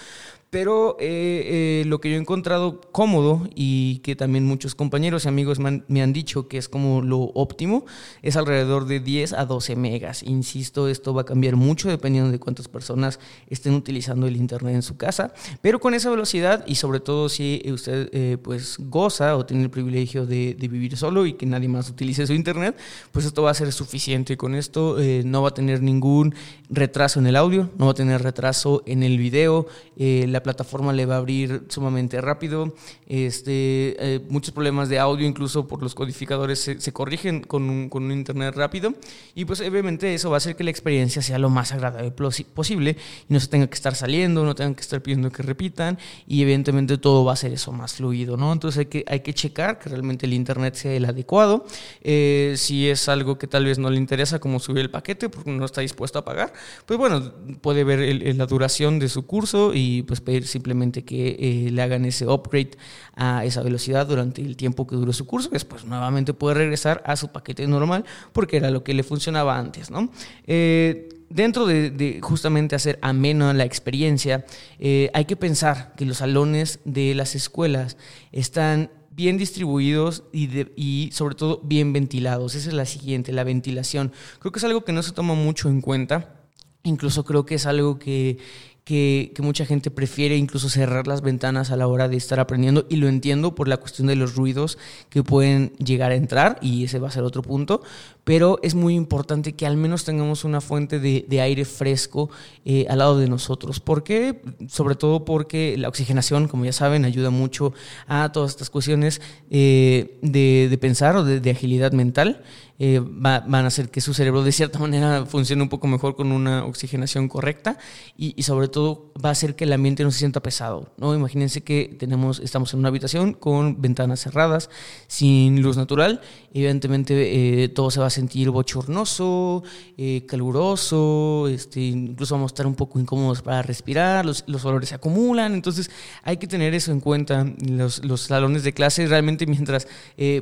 Pero 0.52 0.98
eh, 1.00 1.82
eh, 1.82 1.84
lo 1.88 2.02
que 2.02 2.12
yo 2.12 2.18
he 2.18 2.20
encontrado 2.20 2.82
cómodo 2.92 3.48
y 3.56 4.00
que 4.00 4.16
también 4.18 4.46
muchos 4.46 4.76
compañeros 4.76 5.24
y 5.26 5.30
amigos 5.30 5.60
me 5.60 5.70
han, 5.70 5.86
me 5.88 6.04
han, 6.04 6.12
dicho 6.12 6.50
que 6.50 6.58
es 6.58 6.68
como 6.68 7.02
lo 7.02 7.20
óptimo 7.20 7.86
es 8.22 8.36
alrededor 8.36 8.86
de 8.86 9.00
10 9.00 9.34
a 9.34 9.46
12 9.46 9.76
megas. 9.78 10.24
Insisto, 10.24 10.90
esto 10.90 11.14
va 11.14 11.22
a 11.22 11.26
cambiar 11.26 11.56
mucho 11.56 11.90
dependiendo 11.90 12.30
de 12.30 12.38
cuántas 12.38 12.68
personas 12.68 13.20
estén 13.48 13.74
utilizando 13.74 14.28
el 14.28 14.36
internet 14.36 14.76
en 14.76 14.82
su 14.84 14.98
casa, 14.98 15.34
pero 15.62 15.80
con 15.80 15.94
esa 15.94 16.10
velocidad 16.10 16.66
y 16.68 16.76
sobre 16.76 17.00
todo 17.00 17.30
si 17.30 17.64
usted 17.72 18.10
eh, 18.12 18.38
pues 18.38 18.76
goza 18.78 19.38
o 19.38 19.46
tiene 19.46 19.64
el 19.64 19.70
privilegio 19.70 20.26
de, 20.26 20.54
de, 20.54 20.68
vivir 20.68 20.98
solo 20.98 21.26
y 21.26 21.34
que 21.34 21.46
nadie 21.46 21.70
más 21.70 21.90
utilice 21.90 22.28
su 22.28 22.34
internet, 22.34 22.78
pues 23.14 23.26
esto 23.32 23.44
va 23.44 23.52
a 23.52 23.54
ser 23.54 23.72
suficiente. 23.72 24.36
Con 24.36 24.56
esto 24.56 25.00
eh, 25.00 25.24
no 25.26 25.42
va 25.42 25.50
a 25.50 25.54
tener 25.54 25.82
ningún 25.82 26.36
retraso 26.70 27.20
en 27.20 27.28
el 27.28 27.36
audio, 27.38 27.70
no 27.78 27.86
va 27.86 27.92
a 27.92 27.96
tener 27.96 28.22
retraso 28.22 28.84
en 28.86 29.04
el 29.04 29.18
video, 29.18 29.68
eh, 29.98 30.26
la 30.28 30.42
plataforma 30.44 30.94
le 30.94 31.06
va 31.06 31.16
a 31.16 31.18
abrir 31.18 31.64
sumamente 31.70 32.20
rápido, 32.22 32.74
este, 33.08 33.96
eh, 34.00 34.22
muchos 34.30 34.54
problemas 34.54 34.90
de 34.90 35.00
audio 35.00 35.28
incluso 35.28 35.68
por 35.68 35.82
los 35.84 35.96
codificadores 35.96 36.60
se, 36.60 36.80
se 36.80 36.94
corrigen 36.94 37.42
con 37.42 37.70
un, 37.70 37.90
con 37.90 38.04
un, 38.04 38.12
internet 38.12 38.56
rápido 38.56 38.94
y 39.36 39.46
pues 39.46 39.60
obviamente 39.62 40.14
eso 40.14 40.30
va 40.30 40.38
a 40.38 40.40
hacer 40.40 40.56
que 40.56 40.64
la 40.64 40.72
experiencia 40.72 41.22
sea 41.22 41.38
lo 41.38 41.50
más 41.50 41.72
agradable 41.74 42.12
posible 42.12 42.96
y 43.30 43.34
no 43.34 43.40
se 43.40 43.48
tenga 43.48 43.68
que 43.68 43.76
estar 43.76 43.96
saliendo, 43.96 44.46
no 44.46 44.56
tengan 44.56 44.76
que 44.76 44.82
estar 44.82 45.02
pidiendo 45.02 45.30
que 45.32 45.44
repitan 45.44 45.98
y 46.26 46.42
evidentemente 46.42 46.98
todo 46.98 47.26
va 47.26 47.34
a 47.34 47.36
ser 47.36 47.52
eso 47.52 47.72
más 47.72 47.96
fluido, 47.96 48.38
¿no? 48.38 48.54
Entonces 48.54 48.80
hay 48.80 48.86
que, 48.86 49.04
hay 49.08 49.20
que 49.20 49.34
checar 49.34 49.78
que 49.78 49.90
realmente 49.90 50.26
el 50.26 50.34
internet 50.34 50.76
sea 50.76 50.94
el 50.94 51.06
adecuado, 51.06 51.66
eh, 52.02 52.56
si 52.58 52.90
es 52.90 53.10
algo 53.10 53.21
que 53.38 53.48
tal 53.48 53.66
vez 53.66 53.80
no 53.80 53.90
le 53.90 53.98
interesa 53.98 54.40
como 54.40 54.60
subir 54.60 54.82
el 54.82 54.90
paquete 54.92 55.30
porque 55.30 55.52
no 55.52 55.66
está 55.66 55.82
dispuesto 55.82 56.20
a 56.20 56.26
pagar, 56.26 56.54
pues 56.86 56.98
bueno, 56.98 57.34
puede 57.62 57.84
ver 57.84 58.00
el, 58.00 58.22
el, 58.22 58.38
la 58.38 58.46
duración 58.46 59.00
de 59.00 59.10
su 59.10 59.26
curso 59.26 59.72
y 59.74 60.04
pues 60.04 60.22
pedir 60.22 60.48
simplemente 60.48 61.04
que 61.04 61.38
eh, 61.40 61.72
le 61.72 61.82
hagan 61.82 62.06
ese 62.06 62.28
upgrade 62.28 62.72
a 63.16 63.46
esa 63.46 63.62
velocidad 63.62 64.08
durante 64.08 64.42
el 64.42 64.56
tiempo 64.58 64.88
que 64.88 64.96
dure 64.96 65.14
su 65.14 65.26
curso, 65.26 65.50
después 65.50 65.86
nuevamente 65.86 66.34
puede 66.34 66.56
regresar 66.56 67.02
a 67.06 67.16
su 67.16 67.30
paquete 67.30 67.68
normal 67.68 68.06
porque 68.34 68.58
era 68.58 68.72
lo 68.72 68.84
que 68.84 68.94
le 68.94 69.04
funcionaba 69.04 69.58
antes, 69.58 69.92
¿no? 69.92 70.12
Eh, 70.46 71.10
dentro 71.30 71.66
de, 71.66 71.90
de, 71.92 72.20
justamente 72.22 72.76
hacer 72.76 73.00
ameno 73.02 73.52
la 73.54 73.64
experiencia, 73.64 74.46
eh, 74.80 75.10
hay 75.14 75.26
que 75.26 75.36
pensar 75.36 75.94
que 75.96 76.06
los 76.06 76.18
salones 76.18 76.80
de 76.86 77.16
las 77.16 77.36
escuelas 77.36 77.98
están 78.32 78.92
bien 79.12 79.38
distribuidos 79.38 80.24
y, 80.32 80.48
de, 80.48 80.72
y, 80.76 81.10
sobre 81.14 81.36
todo 81.36 81.60
bien 81.64 81.94
ventilados. 81.94 82.56
Esa 82.56 82.70
es 82.70 82.76
la 82.76 82.86
siguiente, 82.86 83.32
la 83.32 83.44
ventilación. 83.44 84.12
Creo 84.40 84.52
que 84.52 84.60
es 84.60 84.66
algo 84.66 84.84
que 84.84 84.94
no 84.94 85.04
se 85.04 85.12
toma 85.12 85.34
mucho 85.34 85.70
en 85.70 85.82
cuenta. 85.82 86.36
Incluso 86.84 87.24
creo 87.26 87.46
que 87.46 87.56
es 87.56 87.66
algo 87.66 88.00
que, 88.00 88.40
que, 88.84 89.34
mucha 89.40 89.66
gente 89.66 89.92
prefiere 89.92 90.36
incluso 90.38 90.70
cerrar 90.70 91.08
las 91.08 91.22
ventanas 91.22 91.72
a 91.72 91.78
la 91.78 91.88
hora 91.88 92.08
de 92.08 92.18
estar 92.18 92.40
aprendiendo 92.40 92.86
y 92.90 92.98
lo 92.98 93.08
entiendo 93.08 93.56
por 93.56 93.68
la 93.68 93.78
cuestión 93.78 94.08
de 94.08 94.16
los 94.16 94.36
ruidos 94.36 94.78
que 95.10 95.24
pueden 95.24 95.74
llegar 95.78 96.12
a 96.12 96.16
entrar 96.16 96.58
y 96.62 96.84
ese 96.84 97.00
va 97.00 97.08
a 97.08 97.12
ser 97.12 97.24
otro 97.24 97.42
punto, 97.42 97.84
pero 98.24 98.60
es 98.62 98.76
muy 98.76 98.96
importante 98.96 99.54
que 99.54 99.66
al 99.66 99.78
menos 99.78 100.06
tengamos 100.06 100.44
una 100.44 100.62
fuente 100.62 101.00
de, 101.00 101.42
aire 101.42 101.66
fresco 101.66 102.30
eh, 102.66 102.86
al 102.90 103.00
lado 103.00 103.18
de 103.18 103.28
nosotros. 103.28 103.80
¿Por 103.80 104.04
qué? 104.04 104.42
Sobre 104.68 104.96
todo 104.96 105.26
porque 105.26 105.76
la 105.78 105.88
oxigenación, 105.88 106.48
como 106.48 106.66
ya 106.66 106.74
saben, 106.74 107.04
ayuda 107.04 107.32
mucho 107.32 107.74
a 108.08 108.32
todas 108.32 108.52
estas 108.52 108.70
cuestiones 108.70 109.22
eh, 109.50 110.20
de, 110.22 110.78
pensar 110.80 111.16
o 111.16 111.24
de 111.24 111.50
agilidad 111.50 111.94
mental. 111.94 112.44
Eh, 112.84 113.00
van 113.00 113.54
a 113.54 113.68
hacer 113.68 113.90
que 113.90 114.02
su 114.02 114.12
cerebro 114.16 114.44
de 114.44 114.52
cierta 114.52 114.80
manera 114.80 115.28
funcione 115.28 115.62
un 115.62 115.70
poco 115.70 115.86
mejor 115.86 116.16
con 116.16 116.32
una 116.32 116.66
oxigenación 116.66 117.28
correcta 117.28 117.78
y, 118.18 118.42
sobre 118.42 118.70
todo 118.70 119.12
va 119.24 119.30
a 119.30 119.34
hacer 119.34 119.56
que 119.56 119.66
el 119.66 119.74
ambiente 119.74 120.04
no 120.04 120.10
se 120.10 120.18
sienta 120.18 120.42
pesado. 120.42 120.92
¿no? 120.98 121.14
Imagínense 121.14 121.62
que 121.62 121.96
tenemos, 122.00 122.40
estamos 122.40 122.74
en 122.74 122.80
una 122.80 122.88
habitación 122.88 123.34
con 123.34 123.84
ventanas 123.84 124.22
cerradas, 124.22 124.72
sin 125.06 125.62
luz 125.62 125.78
natural, 125.78 126.22
evidentemente 126.56 127.70
todo 127.76 127.92
se 127.92 128.00
va 128.00 128.08
sentir 128.12 128.52
bochornoso, 128.52 129.64
eh, 129.98 130.26
caluroso, 130.28 131.48
este, 131.48 131.82
incluso 131.82 132.36
vamos 132.36 132.52
a 132.52 132.54
estar 132.54 132.68
un 132.68 132.76
poco 132.76 133.00
incómodos 133.00 133.42
para 133.42 133.64
respirar, 133.64 134.26
los, 134.26 134.44
los 134.48 134.64
olores 134.66 134.90
se 134.90 134.96
acumulan, 134.96 135.54
entonces 135.54 135.90
hay 136.24 136.38
que 136.38 136.48
tener 136.48 136.74
eso 136.76 136.92
en 136.92 137.00
cuenta. 137.00 137.52
Los, 137.68 138.06
los 138.06 138.22
salones 138.22 138.64
de 138.64 138.74
clase 138.74 139.08
realmente 139.08 139.46
mientras 139.48 139.88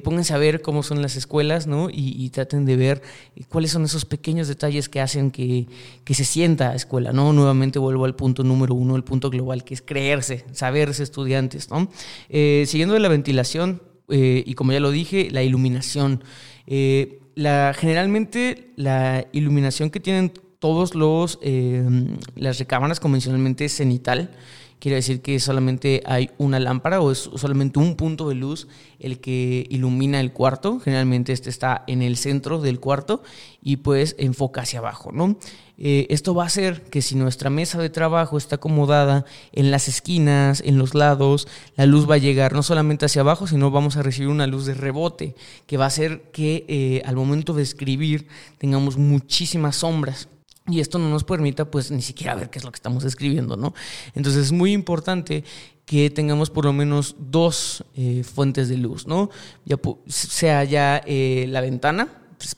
pónganse 0.03 0.33
a 0.33 0.37
ver 0.37 0.61
cómo 0.61 0.83
son 0.83 1.01
las 1.01 1.15
escuelas 1.15 1.67
¿no? 1.67 1.87
y 1.91 2.29
traten 2.31 2.65
de 2.65 2.75
ver 2.75 3.01
cuáles 3.47 3.71
son 3.71 3.85
esos 3.85 4.05
pequeños 4.05 4.47
detalles 4.47 4.89
que 4.89 4.99
hacen 4.99 5.31
que, 5.31 5.67
se 6.09 6.25
sienta 6.25 6.75
escuela, 6.75 7.13
¿no? 7.13 7.31
Nuevamente 7.33 7.79
vuelvo 7.79 8.05
al 8.05 8.15
punto 8.15 8.43
número 8.43 8.73
uno, 8.73 8.95
el 8.95 9.03
punto 9.03 9.29
global, 9.29 9.63
que 9.63 9.73
es 9.73 9.81
creerse, 9.81 10.45
saberse 10.51 11.03
estudiantes, 11.03 11.69
¿no? 11.69 11.89
Eh, 12.29 12.65
siguiendo 12.67 12.93
de 12.93 12.99
la 12.99 13.09
ventilación, 13.09 13.81
eh, 14.09 14.43
y 14.45 14.53
como 14.55 14.71
ya 14.71 14.79
lo 14.79 14.91
dije, 14.91 15.29
la 15.31 15.43
iluminación. 15.43 16.23
Eh, 16.67 17.19
la, 17.39 17.73
generalmente 17.73 18.71
la 18.75 19.25
iluminación 19.31 19.89
que 19.89 19.99
tienen 19.99 20.31
todos 20.59 20.93
los 20.93 21.39
las 22.35 22.59
recámaras 22.59 22.99
convencionalmente 22.99 23.65
es 23.65 23.77
cenital 23.77 24.31
quiere 24.79 24.95
decir 24.95 25.21
que 25.21 25.39
solamente 25.39 26.01
hay 26.05 26.31
una 26.37 26.59
lámpara 26.59 27.01
o 27.01 27.11
es 27.11 27.29
solamente 27.35 27.79
un 27.79 27.95
punto 27.95 28.29
de 28.29 28.35
luz 28.35 28.67
el 28.99 29.19
que 29.19 29.65
ilumina 29.69 30.19
el 30.19 30.31
cuarto. 30.31 30.79
Generalmente 30.79 31.33
este 31.33 31.49
está 31.49 31.83
en 31.87 32.01
el 32.01 32.17
centro 32.17 32.59
del 32.59 32.79
cuarto 32.79 33.21
y 33.61 33.77
pues 33.77 34.15
enfoca 34.17 34.61
hacia 34.61 34.79
abajo, 34.79 35.11
¿no? 35.11 35.37
Eh, 35.81 36.07
esto 36.09 36.35
va 36.35 36.43
a 36.43 36.47
hacer 36.47 36.81
que 36.83 37.01
si 37.01 37.15
nuestra 37.15 37.49
mesa 37.49 37.79
de 37.79 37.89
trabajo 37.89 38.37
está 38.37 38.55
acomodada 38.55 39.23
en 39.53 39.71
las 39.71 39.87
esquinas, 39.87 40.61
en 40.65 40.77
los 40.77 40.93
lados, 40.93 41.47
la 41.77 41.85
luz 41.85 42.09
va 42.09 42.15
a 42.15 42.17
llegar 42.17 42.51
no 42.51 42.63
solamente 42.63 43.05
hacia 43.05 43.21
abajo, 43.21 43.47
sino 43.47 43.71
vamos 43.71 43.95
a 43.95 44.03
recibir 44.03 44.29
una 44.29 44.47
luz 44.47 44.65
de 44.65 44.73
rebote 44.73 45.35
que 45.67 45.77
va 45.77 45.85
a 45.85 45.87
hacer 45.87 46.31
que 46.33 46.65
eh, 46.67 47.01
al 47.05 47.15
momento 47.15 47.53
de 47.53 47.63
escribir 47.63 48.27
tengamos 48.57 48.97
muchísimas 48.97 49.77
sombras 49.77 50.27
y 50.71 50.79
esto 50.79 50.99
no 50.99 51.09
nos 51.09 51.23
permita 51.23 51.65
pues 51.65 51.91
ni 51.91 52.01
siquiera 52.01 52.35
ver 52.35 52.49
qué 52.49 52.59
es 52.59 52.65
lo 52.65 52.71
que 52.71 52.77
estamos 52.77 53.03
escribiendo, 53.03 53.57
¿no? 53.57 53.73
Entonces 54.15 54.45
es 54.45 54.51
muy 54.51 54.73
importante 54.73 55.43
que 55.85 56.09
tengamos 56.09 56.49
por 56.49 56.65
lo 56.65 56.73
menos 56.73 57.15
dos 57.17 57.83
eh, 57.95 58.23
fuentes 58.23 58.69
de 58.69 58.77
luz, 58.77 59.07
¿no? 59.07 59.29
Ya, 59.65 59.77
sea 60.05 60.63
ya 60.63 61.01
eh, 61.05 61.47
la 61.49 61.61
ventana, 61.61 62.09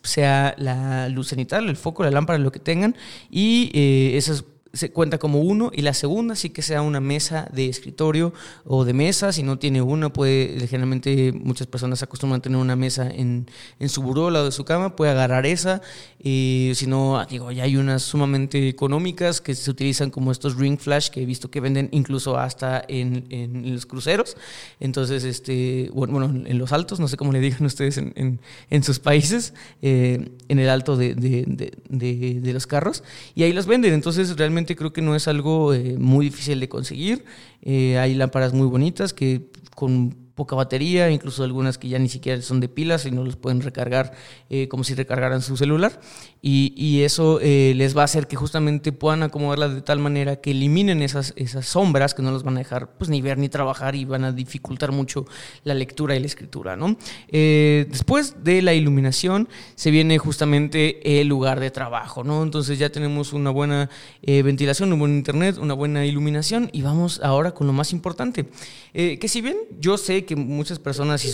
sea 0.04 0.54
la 0.58 1.10
luz 1.10 1.30
cenital, 1.30 1.70
el 1.70 1.78
foco, 1.78 2.04
la 2.04 2.12
lámpara, 2.12 2.38
lo 2.40 2.52
que 2.52 2.60
tengan, 2.60 2.96
y 3.30 3.72
eh, 3.74 4.18
esas 4.18 4.44
se 4.74 4.92
cuenta 4.92 5.18
como 5.18 5.42
uno 5.42 5.70
y 5.74 5.82
la 5.82 5.94
segunda 5.94 6.36
sí 6.36 6.50
que 6.50 6.62
sea 6.62 6.82
una 6.82 7.02
mesa 7.02 7.50
de 7.54 7.68
escritorio 7.68 8.34
o 8.64 8.86
de 8.86 8.94
mesa, 8.94 9.34
si 9.34 9.44
no 9.44 9.60
tiene 9.60 9.82
una 9.82 10.14
puede, 10.14 10.66
generalmente 10.68 11.34
muchas 11.34 11.68
personas 11.68 12.02
acostumbran 12.04 12.42
tener 12.42 12.58
una 12.58 12.76
mesa 12.76 13.10
en, 13.10 13.48
en 13.80 13.90
su 13.90 14.02
buró 14.02 14.28
al 14.28 14.34
lado 14.34 14.46
de 14.46 14.52
su 14.52 14.64
cama, 14.64 14.96
puede 14.96 15.12
agarrar 15.12 15.46
esa, 15.46 15.82
y 16.24 16.72
si 16.76 16.88
no, 16.88 17.26
digo, 17.30 17.52
ya 17.52 17.64
hay 17.64 17.76
unas 17.76 18.04
sumamente 18.04 18.70
económicas 18.70 19.42
que 19.42 19.56
se 19.56 19.70
utilizan 19.70 20.10
como 20.10 20.32
estos 20.32 20.56
ring 20.56 20.80
flash 20.80 21.10
que 21.10 21.22
he 21.22 21.26
visto 21.26 21.52
que 21.52 21.60
venden 21.60 21.90
incluso 21.92 22.38
hasta 22.38 22.84
en, 22.88 23.26
en 23.30 23.74
los 23.74 23.86
cruceros, 23.86 24.38
entonces, 24.80 25.26
este, 25.26 25.90
bueno, 25.94 26.26
en 26.46 26.58
los 26.58 26.72
altos, 26.72 27.00
no 27.00 27.10
sé 27.10 27.18
cómo 27.18 27.34
le 27.34 27.42
digan 27.42 27.66
ustedes 27.66 27.98
en, 27.98 28.40
en, 28.70 28.84
sus 28.84 29.00
países, 29.00 29.54
eh, 29.82 30.32
en 30.48 30.60
el 30.60 30.70
alto 30.70 30.96
de, 30.96 31.14
de, 31.14 31.74
de, 31.90 32.40
de 32.40 32.54
los 32.54 32.68
carros, 32.68 33.04
y 33.36 33.44
ahí 33.44 33.52
los 33.52 33.66
venden, 33.66 33.94
entonces 33.94 34.38
realmente 34.38 34.61
creo 34.66 34.94
que 34.94 35.02
no 35.02 35.16
es 35.16 35.28
algo 35.28 35.74
eh, 35.74 35.96
muy 35.98 36.26
difícil 36.26 36.60
de 36.60 36.70
conseguir. 36.70 37.26
Eh, 37.62 37.98
hay 37.98 38.16
lámparas 38.16 38.54
muy 38.54 38.68
bonitas 38.68 39.14
que 39.14 39.50
con 39.76 40.16
poca 40.42 40.56
batería, 40.56 41.12
incluso 41.12 41.44
algunas 41.44 41.78
que 41.78 41.88
ya 41.88 42.00
ni 42.00 42.10
siquiera 42.10 42.42
son 42.42 42.60
de 42.60 42.68
pilas 42.68 43.06
y 43.06 43.12
no 43.12 43.24
los 43.24 43.36
pueden 43.36 43.62
recargar 43.62 44.14
eh, 44.50 44.68
como 44.70 44.84
si 44.84 44.96
recargaran 44.96 45.44
su 45.44 45.56
celular. 45.56 46.02
Y, 46.42 47.04
eso 47.04 47.40
eh, 47.42 47.74
les 47.76 47.96
va 47.96 48.02
a 48.02 48.06
hacer 48.06 48.26
que 48.26 48.36
justamente 48.36 48.92
puedan 48.92 49.22
acomodarla 49.22 49.70
de 49.70 49.82
tal 49.84 50.00
manera 50.00 50.38
que 50.38 50.52
eliminen 50.52 51.04
esas, 51.04 51.34
esas 51.36 51.68
sombras 51.68 52.16
que 52.16 52.24
no 52.24 52.32
los 52.32 52.42
van 52.42 52.56
a 52.56 52.60
dejar 52.60 52.98
pues, 52.98 53.12
ni 53.12 53.22
ver 53.22 53.38
ni 53.38 53.50
trabajar 53.50 53.94
y 53.94 54.06
van 54.06 54.24
a 54.24 54.32
dificultar 54.32 54.92
mucho 54.92 55.26
la 55.64 55.76
lectura 55.76 56.16
y 56.16 56.20
la 56.20 56.26
escritura. 56.26 56.76
¿no? 56.76 56.98
Eh, 57.28 57.86
después 57.90 58.44
de 58.44 58.64
la 58.64 58.74
iluminación 58.74 59.48
se 59.76 59.92
viene 59.92 60.18
justamente 60.18 61.22
el 61.22 61.28
lugar 61.28 61.60
de 61.60 61.70
trabajo. 61.70 62.24
¿no? 62.24 62.42
Entonces 62.42 62.80
ya 62.80 62.90
tenemos 62.90 63.34
una 63.34 63.52
buena 63.52 63.90
ventilación, 64.24 64.92
un 64.92 65.00
buen 65.00 65.16
internet, 65.16 65.58
una 65.60 65.76
buena 65.76 66.04
iluminación 66.06 66.72
y 66.74 66.82
vamos 66.82 67.22
ahora 67.24 67.52
con 67.52 67.68
lo 67.68 67.74
más 67.74 67.94
importante. 67.94 68.48
que 68.94 69.28
si 69.28 69.42
bien 69.42 69.58
yo 69.80 69.98
sé 69.98 70.26
que 70.26 70.31
muchas 70.36 70.80
personas, 70.80 71.26
y 71.26 71.32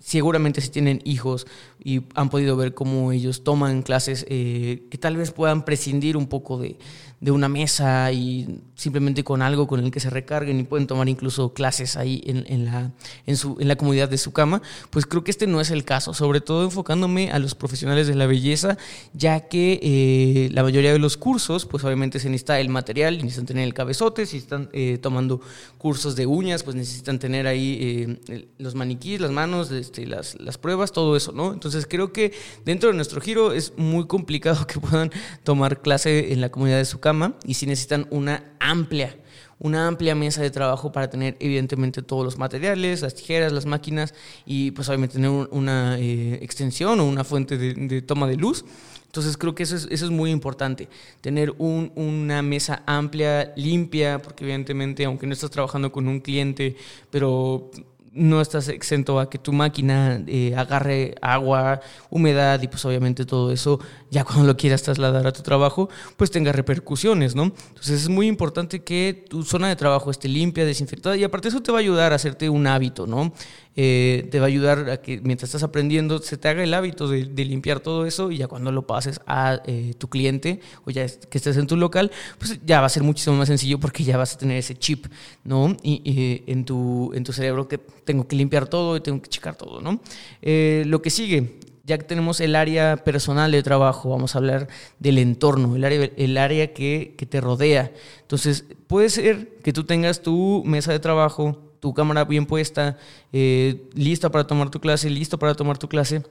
seguramente 0.00 0.60
si 0.60 0.68
tienen 0.68 1.00
hijos 1.04 1.46
y 1.82 2.02
han 2.14 2.30
podido 2.30 2.56
ver 2.56 2.74
cómo 2.74 3.12
ellos 3.12 3.44
toman 3.44 3.82
clases, 3.82 4.26
eh, 4.28 4.86
que 4.90 4.98
tal 4.98 5.16
vez 5.16 5.32
puedan 5.32 5.64
prescindir 5.64 6.16
un 6.16 6.26
poco 6.26 6.58
de, 6.58 6.76
de 7.20 7.30
una 7.30 7.48
mesa 7.48 8.12
y 8.12 8.60
simplemente 8.74 9.24
con 9.24 9.40
algo 9.40 9.66
con 9.66 9.82
el 9.82 9.90
que 9.90 10.00
se 10.00 10.10
recarguen 10.10 10.60
y 10.60 10.64
pueden 10.64 10.86
tomar 10.86 11.08
incluso 11.08 11.54
clases 11.54 11.96
ahí 11.96 12.22
en, 12.26 12.44
en, 12.46 12.66
la, 12.66 12.92
en, 13.24 13.36
su, 13.38 13.56
en 13.58 13.68
la 13.68 13.76
comunidad 13.76 14.10
de 14.10 14.18
su 14.18 14.32
cama, 14.32 14.60
pues 14.90 15.06
creo 15.06 15.24
que 15.24 15.30
este 15.30 15.46
no 15.46 15.62
es 15.62 15.70
el 15.70 15.84
caso, 15.84 16.12
sobre 16.12 16.42
todo 16.42 16.64
enfocándome 16.64 17.30
a 17.30 17.38
los 17.38 17.54
profesionales 17.54 18.06
de 18.06 18.14
la 18.14 18.26
belleza, 18.26 18.76
ya 19.14 19.40
que 19.48 19.80
eh, 19.82 20.50
la 20.52 20.62
mayoría 20.62 20.92
de 20.92 20.98
los 20.98 21.16
cursos, 21.16 21.64
pues 21.64 21.84
obviamente 21.84 22.20
se 22.20 22.28
necesita 22.28 22.60
el 22.60 22.68
material, 22.68 23.16
necesitan 23.16 23.46
tener 23.46 23.64
el 23.64 23.72
cabezote, 23.72 24.26
si 24.26 24.36
están 24.36 24.68
eh, 24.74 24.98
tomando 25.00 25.40
cursos 25.78 26.16
de 26.16 26.26
uñas, 26.26 26.64
pues 26.64 26.76
necesitan 26.76 27.18
tener 27.18 27.46
ahí 27.46 28.18
eh, 28.28 28.48
los 28.58 28.74
maniquíes, 28.74 29.22
las 29.22 29.30
manos, 29.30 29.70
este, 29.70 30.06
las, 30.06 30.38
las 30.38 30.58
pruebas, 30.58 30.92
todo 30.92 31.16
eso, 31.16 31.32
¿no? 31.32 31.54
Entonces 31.54 31.86
creo 31.88 32.12
que 32.12 32.34
dentro 32.66 32.90
de 32.90 32.94
nuestro 32.94 33.22
giro 33.22 33.52
es 33.52 33.72
muy 33.78 34.06
complicado 34.06 34.66
que 34.68 34.78
puedan 34.78 35.10
tomar 35.44 35.80
clase 35.80 36.34
en 36.34 36.42
la 36.42 36.50
comunidad 36.50 36.76
de 36.76 36.84
su 36.84 37.00
cama 37.00 37.06
y 37.44 37.54
si 37.54 37.66
necesitan 37.66 38.06
una 38.10 38.56
amplia, 38.60 39.16
una 39.58 39.86
amplia 39.86 40.14
mesa 40.14 40.42
de 40.42 40.50
trabajo 40.50 40.92
para 40.92 41.08
tener 41.08 41.36
evidentemente 41.40 42.02
todos 42.02 42.24
los 42.24 42.38
materiales, 42.38 43.02
las 43.02 43.14
tijeras, 43.14 43.52
las 43.52 43.66
máquinas 43.66 44.14
y 44.44 44.70
pues 44.72 44.88
obviamente 44.88 45.14
tener 45.14 45.30
una 45.30 45.98
eh, 45.98 46.38
extensión 46.42 47.00
o 47.00 47.04
una 47.06 47.24
fuente 47.24 47.56
de, 47.56 48.02
toma 48.02 48.26
de 48.26 48.36
luz. 48.36 48.64
Entonces 49.06 49.38
creo 49.38 49.54
que 49.54 49.62
eso 49.62 49.76
es, 49.76 49.88
eso 49.90 50.04
es 50.04 50.10
muy 50.10 50.30
importante, 50.30 50.90
tener 51.22 51.54
una 51.58 52.42
mesa 52.42 52.82
amplia, 52.86 53.54
limpia, 53.56 54.20
porque 54.20 54.44
evidentemente 54.44 55.06
aunque 55.06 55.26
no 55.26 55.32
estás 55.32 55.50
trabajando 55.50 55.90
con 55.90 56.06
un 56.06 56.20
cliente, 56.20 56.76
pero 57.10 57.70
no 58.16 58.40
estás 58.40 58.68
exento 58.68 59.20
a 59.20 59.30
que 59.30 59.38
tu 59.38 59.52
máquina 59.52 60.22
eh, 60.26 60.54
agarre 60.56 61.14
agua, 61.20 61.80
humedad 62.10 62.60
y 62.62 62.68
pues 62.68 62.84
obviamente 62.84 63.24
todo 63.24 63.52
eso, 63.52 63.78
ya 64.10 64.24
cuando 64.24 64.44
lo 64.44 64.56
quieras 64.56 64.82
trasladar 64.82 65.26
a 65.26 65.32
tu 65.32 65.42
trabajo, 65.42 65.88
pues 66.16 66.30
tenga 66.30 66.52
repercusiones, 66.52 67.34
¿no? 67.34 67.44
Entonces 67.44 68.02
es 68.02 68.08
muy 68.08 68.26
importante 68.26 68.82
que 68.82 69.24
tu 69.28 69.42
zona 69.42 69.68
de 69.68 69.76
trabajo 69.76 70.10
esté 70.10 70.28
limpia, 70.28 70.64
desinfectada 70.64 71.16
y 71.16 71.24
aparte 71.24 71.48
eso 71.48 71.60
te 71.62 71.70
va 71.70 71.78
a 71.78 71.80
ayudar 71.80 72.12
a 72.12 72.16
hacerte 72.16 72.48
un 72.48 72.66
hábito, 72.66 73.06
¿no? 73.06 73.32
Eh, 73.78 74.26
te 74.30 74.38
va 74.40 74.46
a 74.46 74.48
ayudar 74.48 74.88
a 74.88 74.96
que 75.02 75.20
mientras 75.20 75.50
estás 75.50 75.62
aprendiendo 75.62 76.18
se 76.20 76.38
te 76.38 76.48
haga 76.48 76.64
el 76.64 76.72
hábito 76.72 77.08
de, 77.08 77.26
limpiar 77.44 77.80
todo 77.80 78.06
eso 78.06 78.30
y 78.30 78.38
ya 78.38 78.48
cuando 78.48 78.72
lo 78.72 78.86
pases 78.86 79.20
a 79.26 79.60
eh, 79.66 79.92
tu 79.98 80.08
cliente 80.08 80.60
o 80.86 80.90
ya 80.90 81.06
que 81.06 81.36
estés 81.36 81.58
en 81.58 81.66
tu 81.66 81.76
local, 81.76 82.10
pues 82.38 82.58
ya 82.64 82.80
va 82.80 82.86
a 82.86 82.88
ser 82.88 83.02
muchísimo 83.02 83.36
más 83.36 83.48
sencillo 83.48 83.78
porque 83.78 84.02
ya 84.02 84.16
vas 84.16 84.34
a 84.34 84.38
tener 84.38 84.56
ese 84.56 84.74
chip, 84.76 85.06
¿no? 85.44 85.76
Y, 85.82 86.42
en, 86.46 86.64
tu, 86.64 87.12
en 87.14 87.22
tu 87.22 87.32
cerebro 87.32 87.68
que 87.68 87.76
tengo 87.78 88.26
que 88.26 88.34
limpiar 88.36 88.66
todo 88.66 88.96
y 88.96 89.00
tengo 89.00 89.20
que 89.20 89.28
checar 89.28 89.56
todo, 89.56 89.82
¿no? 89.82 90.00
Eh, 90.40 90.84
lo 90.86 91.02
que 91.02 91.10
sigue, 91.10 91.58
ya 91.84 91.98
que 91.98 92.04
tenemos 92.04 92.40
el 92.40 92.56
área 92.56 92.96
personal 92.96 93.52
de 93.52 93.62
trabajo, 93.62 94.08
vamos 94.08 94.34
a 94.34 94.38
hablar 94.38 94.68
del 94.98 95.18
entorno, 95.18 95.76
el 95.76 95.84
área, 95.84 96.10
el 96.16 96.38
área 96.38 96.72
que, 96.72 97.14
que, 97.18 97.26
te 97.26 97.40
rodea. 97.42 97.92
Entonces, 98.22 98.64
puede 98.86 99.10
ser 99.10 99.58
que 99.62 99.72
tú 99.72 99.84
tengas 99.84 100.22
tu 100.22 100.62
mesa 100.64 100.92
de 100.92 100.98
trabajo, 100.98 101.65
tu 101.80 101.94
cámara 101.94 102.24
bien 102.24 102.46
puesta, 102.46 102.96
eh, 103.32 103.88
lista 103.94 104.30
para 104.30 104.46
tomar 104.46 104.70
tu 104.70 104.80
clase, 104.80 105.10
listo 105.10 105.38
para 105.38 105.54
tomar 105.54 105.78
tu 105.78 105.88
clase, 105.88 106.22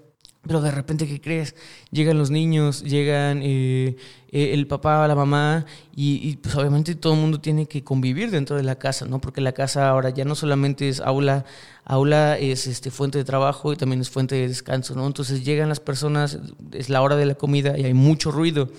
Pero 0.48 0.62
de 0.62 0.70
repente, 0.70 1.08
¿qué 1.08 1.20
crees? 1.20 1.56
Llegan 1.90 2.20
los 2.20 2.30
niños, 2.30 2.84
llegan 2.84 3.42
eh, 3.42 3.96
eh, 4.32 4.54
el 4.54 4.68
papá, 4.68 5.08
la 5.08 5.16
mamá, 5.16 5.66
y, 5.96 6.36
pues 6.38 6.54
obviamente 6.56 6.94
todo 6.94 7.14
el 7.16 7.20
mundo 7.20 7.42
tiene 7.42 7.68
que 7.68 7.84
convivir 7.84 8.30
dentro 8.30 8.56
de 8.56 8.62
la 8.62 8.76
casa, 8.76 9.08
¿no? 9.08 9.20
Porque 9.20 9.42
la 9.42 9.54
casa 9.54 9.90
ahora 9.90 10.12
ya 10.12 10.24
no 10.24 10.36
solamente 10.36 10.88
es 10.88 11.00
aula, 11.00 11.46
aula 11.84 12.38
es 12.38 12.68
este, 12.68 12.92
fuente 12.92 13.18
de 13.18 13.24
trabajo 13.24 13.74
y 13.74 13.76
también 13.76 14.02
es 14.02 14.12
fuente 14.12 14.36
de 14.36 14.48
descanso, 14.48 14.94
¿no? 14.94 15.08
Entonces 15.08 15.44
llegan 15.44 15.68
las 15.68 15.80
personas, 15.80 16.38
es 16.74 16.90
la 16.90 17.02
hora 17.02 17.16
de 17.16 17.26
la 17.26 17.36
comida 17.36 17.76
y 17.78 17.86
hay 17.86 17.96
mucho 17.96 18.30
ruido. 18.30 18.70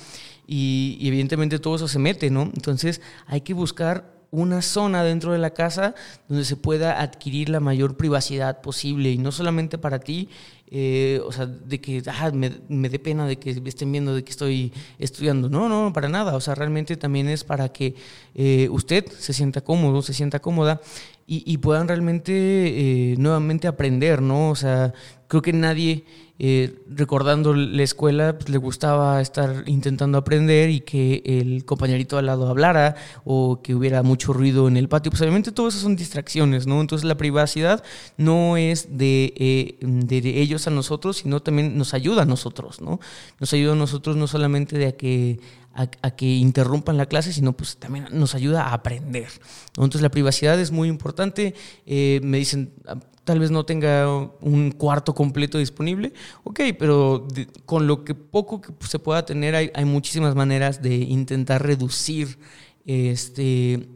Y, 0.46 0.96
y 1.00 1.08
evidentemente 1.08 1.58
todo 1.58 1.74
eso 1.74 1.88
se 1.88 1.98
mete, 1.98 2.30
¿no? 2.30 2.42
Entonces 2.42 3.00
hay 3.26 3.40
que 3.40 3.54
buscar 3.54 4.15
una 4.36 4.60
zona 4.60 5.02
dentro 5.02 5.32
de 5.32 5.38
la 5.38 5.50
casa 5.50 5.94
donde 6.28 6.44
se 6.44 6.56
pueda 6.56 7.00
adquirir 7.00 7.48
la 7.48 7.58
mayor 7.58 7.96
privacidad 7.96 8.60
posible 8.60 9.10
y 9.10 9.16
no 9.16 9.32
solamente 9.32 9.78
para 9.78 9.98
ti, 9.98 10.28
eh, 10.70 11.22
o 11.24 11.32
sea, 11.32 11.46
de 11.46 11.80
que 11.80 12.02
ah, 12.06 12.30
me, 12.34 12.52
me 12.68 12.90
dé 12.90 12.98
pena 12.98 13.26
de 13.26 13.38
que 13.38 13.62
estén 13.64 13.90
viendo 13.92 14.14
de 14.14 14.24
que 14.24 14.30
estoy 14.30 14.74
estudiando. 14.98 15.48
No, 15.48 15.70
no, 15.70 15.90
para 15.90 16.10
nada. 16.10 16.36
O 16.36 16.40
sea, 16.42 16.54
realmente 16.54 16.98
también 16.98 17.28
es 17.28 17.44
para 17.44 17.70
que 17.70 17.94
eh, 18.34 18.68
usted 18.70 19.06
se 19.10 19.32
sienta 19.32 19.62
cómodo, 19.62 20.02
se 20.02 20.12
sienta 20.12 20.38
cómoda 20.40 20.82
y, 21.28 21.58
puedan 21.58 21.88
realmente 21.88 22.32
eh, 22.32 23.16
nuevamente 23.18 23.66
aprender, 23.66 24.22
¿no? 24.22 24.50
O 24.50 24.54
sea, 24.54 24.94
creo 25.26 25.42
que 25.42 25.52
nadie 25.52 26.04
eh, 26.38 26.82
recordando 26.90 27.54
la 27.54 27.82
escuela, 27.82 28.36
pues, 28.36 28.50
le 28.50 28.58
gustaba 28.58 29.22
estar 29.22 29.64
intentando 29.66 30.18
aprender 30.18 30.68
y 30.68 30.80
que 30.80 31.22
el 31.24 31.64
compañerito 31.64 32.18
al 32.18 32.26
lado 32.26 32.48
hablara 32.48 32.94
o 33.24 33.62
que 33.62 33.74
hubiera 33.74 34.02
mucho 34.02 34.34
ruido 34.34 34.68
en 34.68 34.76
el 34.76 34.88
patio. 34.88 35.10
Pues 35.10 35.22
obviamente 35.22 35.50
todo 35.50 35.68
eso 35.68 35.78
son 35.78 35.96
distracciones, 35.96 36.66
¿no? 36.66 36.80
Entonces 36.82 37.06
la 37.06 37.16
privacidad 37.16 37.82
no 38.18 38.58
es 38.58 38.98
de, 38.98 39.32
eh, 39.36 39.78
de 39.80 40.40
ellos 40.40 40.66
a 40.66 40.70
nosotros, 40.70 41.16
sino 41.16 41.40
también 41.40 41.78
nos 41.78 41.94
ayuda 41.94 42.22
a 42.22 42.26
nosotros, 42.26 42.82
¿no? 42.82 43.00
Nos 43.40 43.52
ayuda 43.54 43.72
a 43.72 43.76
nosotros 43.76 44.16
no 44.16 44.26
solamente 44.26 44.76
de 44.76 44.86
a 44.88 44.92
que 44.92 45.40
a, 45.76 46.10
que 46.10 46.26
interrumpan 46.26 46.96
la 46.96 47.06
clase, 47.06 47.32
sino 47.32 47.56
pues 47.56 47.76
también 47.76 48.06
nos 48.10 48.34
ayuda 48.34 48.64
a 48.64 48.74
aprender. 48.74 49.28
Entonces 49.68 50.02
la 50.02 50.10
privacidad 50.10 50.58
es 50.58 50.70
muy 50.70 50.88
importante. 50.88 51.54
Eh, 51.84 52.20
me 52.22 52.38
dicen, 52.38 52.72
ah, 52.86 52.96
tal 53.24 53.40
vez 53.40 53.50
no 53.50 53.66
tenga 53.66 54.08
un 54.40 54.70
cuarto 54.70 55.14
completo 55.14 55.58
disponible, 55.58 56.12
ok, 56.44 56.60
pero 56.78 57.26
con 57.64 57.86
lo 57.86 58.04
que 58.04 58.14
poco 58.14 58.60
que 58.60 58.72
se 58.86 58.98
pueda 58.98 59.24
tener 59.26 59.56
hay, 59.56 59.70
hay 59.74 59.84
muchísimas 59.84 60.34
maneras 60.34 60.80
de 60.80 60.94
intentar 60.94 61.62
reducir 61.62 62.38
este, 62.86 63.88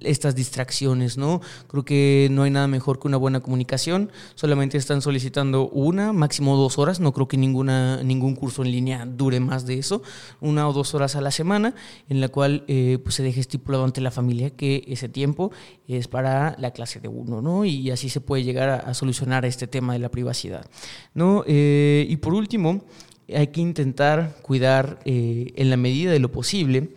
estas 0.00 0.34
distracciones, 0.34 1.18
¿no? 1.18 1.42
Creo 1.66 1.84
que 1.84 2.28
no 2.30 2.44
hay 2.44 2.50
nada 2.50 2.66
mejor 2.66 2.98
que 2.98 3.06
una 3.06 3.18
buena 3.18 3.40
comunicación. 3.40 4.10
Solamente 4.34 4.78
están 4.78 5.02
solicitando 5.02 5.68
una, 5.68 6.14
máximo 6.14 6.56
dos 6.56 6.78
horas. 6.78 6.98
No 6.98 7.12
creo 7.12 7.28
que 7.28 7.36
ninguna, 7.36 8.02
ningún 8.02 8.34
curso 8.34 8.62
en 8.62 8.72
línea 8.72 9.04
dure 9.04 9.38
más 9.38 9.66
de 9.66 9.78
eso. 9.78 10.02
Una 10.40 10.66
o 10.66 10.72
dos 10.72 10.94
horas 10.94 11.14
a 11.14 11.20
la 11.20 11.30
semana, 11.30 11.74
en 12.08 12.20
la 12.20 12.28
cual 12.28 12.64
eh, 12.68 12.98
pues 13.02 13.16
se 13.16 13.22
deje 13.22 13.40
estipulado 13.40 13.84
ante 13.84 14.00
la 14.00 14.10
familia 14.10 14.50
que 14.50 14.84
ese 14.88 15.10
tiempo 15.10 15.52
es 15.86 16.08
para 16.08 16.56
la 16.58 16.70
clase 16.70 17.00
de 17.00 17.08
uno, 17.08 17.42
¿no? 17.42 17.66
Y 17.66 17.90
así 17.90 18.08
se 18.08 18.20
puede 18.20 18.44
llegar 18.44 18.68
a, 18.70 18.94
solucionar 18.94 19.44
este 19.44 19.66
tema 19.66 19.92
de 19.92 19.98
la 19.98 20.10
privacidad, 20.10 20.66
¿no? 21.14 21.44
Eh, 21.46 22.06
y 22.08 22.16
por 22.16 22.34
último, 22.34 22.82
hay 23.32 23.48
que 23.48 23.60
intentar 23.60 24.36
cuidar 24.42 24.98
eh, 25.04 25.52
en 25.56 25.70
la 25.70 25.76
medida 25.76 26.10
de 26.10 26.18
lo 26.18 26.32
posible 26.32 26.90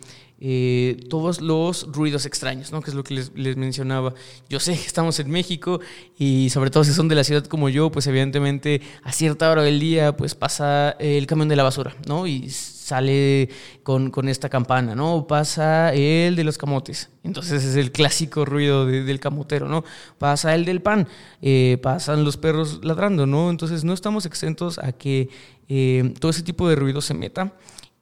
eh, 0.44 0.96
todos 1.08 1.40
los 1.40 1.86
ruidos 1.92 2.26
extraños, 2.26 2.72
¿no? 2.72 2.82
que 2.82 2.90
es 2.90 2.96
lo 2.96 3.04
que 3.04 3.14
les, 3.14 3.56
mencionaba. 3.56 4.12
Yo 4.48 4.58
sé 4.58 4.72
que 4.72 4.84
estamos 4.84 5.20
en 5.20 5.30
México 5.30 5.78
y 6.18 6.50
sobre 6.50 6.70
todo 6.70 6.82
si 6.82 6.92
son 6.92 7.06
de 7.06 7.14
la 7.14 7.22
ciudad 7.22 7.44
como 7.44 7.68
yo, 7.68 7.92
pues 7.92 8.08
evidentemente 8.08 8.80
a 9.04 9.12
cierta 9.12 9.48
hora 9.48 9.62
del 9.62 9.78
día 9.78 10.16
pues 10.16 10.34
pasa 10.34 10.96
el 10.98 11.28
camión 11.28 11.48
de 11.48 11.54
la 11.54 11.62
basura, 11.62 11.94
¿no? 12.08 12.26
Y 12.26 12.50
sale 12.50 13.50
con, 13.84 14.10
con 14.10 14.28
esta 14.28 14.48
campana, 14.48 14.96
¿no? 14.96 15.28
Pasa 15.28 15.94
el 15.94 16.34
de 16.34 16.42
los 16.42 16.58
camotes. 16.58 17.08
Entonces 17.22 17.62
es 17.62 17.76
el 17.76 17.92
clásico 17.92 18.44
ruido 18.44 18.84
del 18.84 19.20
camotero, 19.20 19.68
¿no? 19.68 19.84
Pasa 20.18 20.56
el 20.56 20.64
del 20.64 20.82
pan, 20.82 21.06
eh, 21.40 21.78
pasan 21.84 22.24
los 22.24 22.36
perros 22.36 22.80
ladrando, 22.82 23.26
¿no? 23.26 23.48
Entonces 23.48 23.84
no 23.84 23.92
estamos 23.92 24.26
exentos 24.26 24.80
a 24.80 24.90
que 24.90 25.28
eh, 25.68 26.12
todo 26.18 26.32
ese 26.32 26.42
tipo 26.42 26.68
de 26.68 26.74
ruido 26.74 27.00
se 27.00 27.14
meta. 27.14 27.52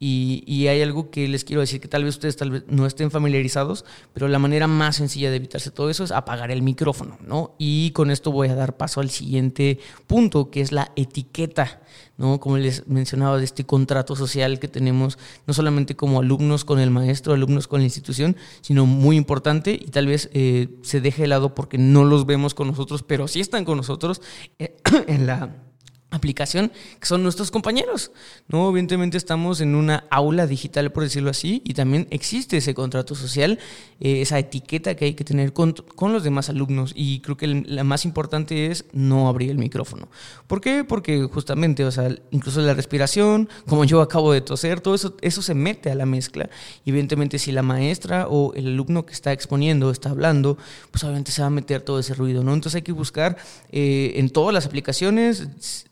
Y, 0.02 0.66
hay 0.66 0.80
algo 0.80 1.10
que 1.10 1.28
les 1.28 1.44
quiero 1.44 1.60
decir 1.60 1.78
que 1.78 1.86
tal 1.86 2.04
vez 2.04 2.14
ustedes 2.14 2.34
tal 2.34 2.50
vez 2.50 2.64
no 2.68 2.86
estén 2.86 3.10
familiarizados, 3.10 3.84
pero 4.14 4.28
la 4.28 4.38
manera 4.38 4.66
más 4.66 4.96
sencilla 4.96 5.28
de 5.28 5.36
evitarse 5.36 5.70
todo 5.70 5.90
eso 5.90 6.04
es 6.04 6.10
apagar 6.10 6.50
el 6.50 6.62
micrófono, 6.62 7.18
¿no? 7.20 7.54
Y 7.58 7.90
con 7.90 8.10
esto 8.10 8.32
voy 8.32 8.48
a 8.48 8.54
dar 8.54 8.78
paso 8.78 9.02
al 9.02 9.10
siguiente 9.10 9.78
punto, 10.06 10.50
que 10.50 10.62
es 10.62 10.72
la 10.72 10.90
etiqueta, 10.96 11.82
¿no? 12.16 12.40
Como 12.40 12.56
les 12.56 12.88
mencionaba, 12.88 13.36
de 13.36 13.44
este 13.44 13.66
contrato 13.66 14.16
social 14.16 14.58
que 14.58 14.68
tenemos, 14.68 15.18
no 15.46 15.52
solamente 15.52 15.94
como 15.96 16.20
alumnos 16.20 16.64
con 16.64 16.80
el 16.80 16.90
maestro, 16.90 17.34
alumnos 17.34 17.68
con 17.68 17.80
la 17.80 17.84
institución, 17.84 18.38
sino 18.62 18.86
muy 18.86 19.18
importante 19.18 19.72
y 19.72 19.90
tal 19.90 20.06
vez 20.06 20.30
eh, 20.32 20.68
se 20.80 21.02
deje 21.02 21.22
de 21.22 21.28
lado 21.28 21.54
porque 21.54 21.76
no 21.76 22.06
los 22.06 22.24
vemos 22.24 22.54
con 22.54 22.68
nosotros, 22.68 23.02
pero 23.02 23.28
sí 23.28 23.40
están 23.40 23.66
con 23.66 23.76
nosotros 23.76 24.22
eh, 24.58 24.76
en 25.08 25.26
la 25.26 25.69
aplicación 26.11 26.73
que 26.99 27.07
son 27.07 27.23
nuestros 27.23 27.51
compañeros. 27.51 28.11
No, 28.49 28.68
evidentemente 28.68 29.16
estamos 29.16 29.61
en 29.61 29.75
una 29.75 30.05
aula 30.11 30.46
digital, 30.46 30.90
por 30.92 31.05
decirlo 31.05 31.31
así, 31.31 31.62
y 31.64 31.75
también 31.75 32.07
existe 32.11 32.57
ese 32.57 32.75
contrato 32.75 33.14
social, 33.14 33.59
eh, 34.01 34.20
esa 34.20 34.38
etiqueta 34.38 34.94
que 34.96 35.07
hay 35.07 35.14
que 35.14 35.25
tener 35.25 35.53
con, 35.53 35.73
con, 35.73 36.12
los 36.12 36.25
demás 36.25 36.49
alumnos. 36.49 36.92
Y 36.94 37.20
creo 37.20 37.37
que 37.37 37.46
la 37.46 37.85
más 37.85 38.05
importante 38.05 38.66
es 38.66 38.85
no 38.92 39.29
abrir 39.29 39.51
el 39.51 39.59
micrófono. 39.59 40.09
¿Por 40.46 40.61
qué? 40.61 40.85
Porque 40.85 41.23
justamente, 41.25 41.85
o 41.85 41.90
sea, 41.90 42.14
incluso 42.31 42.61
la 42.61 42.75
respiración, 42.75 43.49
como 43.66 43.85
yo 43.85 44.01
acabo 44.01 44.33
de 44.33 44.40
toser, 44.40 44.81
todo 44.81 44.94
eso, 44.94 45.16
eso 45.20 45.42
se 45.42 45.55
mete 45.55 45.90
a 45.90 45.94
la 45.94 46.07
mezcla. 46.07 46.51
Y 46.85 46.90
evidentemente, 46.90 47.38
si 47.38 47.53
la 47.53 47.62
maestra 47.62 48.27
o 48.29 48.53
el 48.55 48.66
alumno 48.66 49.07
que 49.07 49.12
está 49.12 49.33
exponiendo 49.33 49.90
está 49.90 50.11
hablando, 50.11 50.59
pues 50.90 51.05
obviamente 51.05 51.31
se 51.31 51.42
va 51.42 51.46
a 51.46 51.51
meter 51.51 51.83
todo 51.83 52.01
ese 52.01 52.14
ruido, 52.14 52.42
¿no? 52.42 52.53
Entonces 52.55 52.77
hay 52.77 52.83
que 52.83 52.92
buscar 52.92 53.37
eh, 53.70 54.12
en 54.16 54.31
todas 54.31 54.53
las 54.53 54.66
aplicaciones 54.66 55.49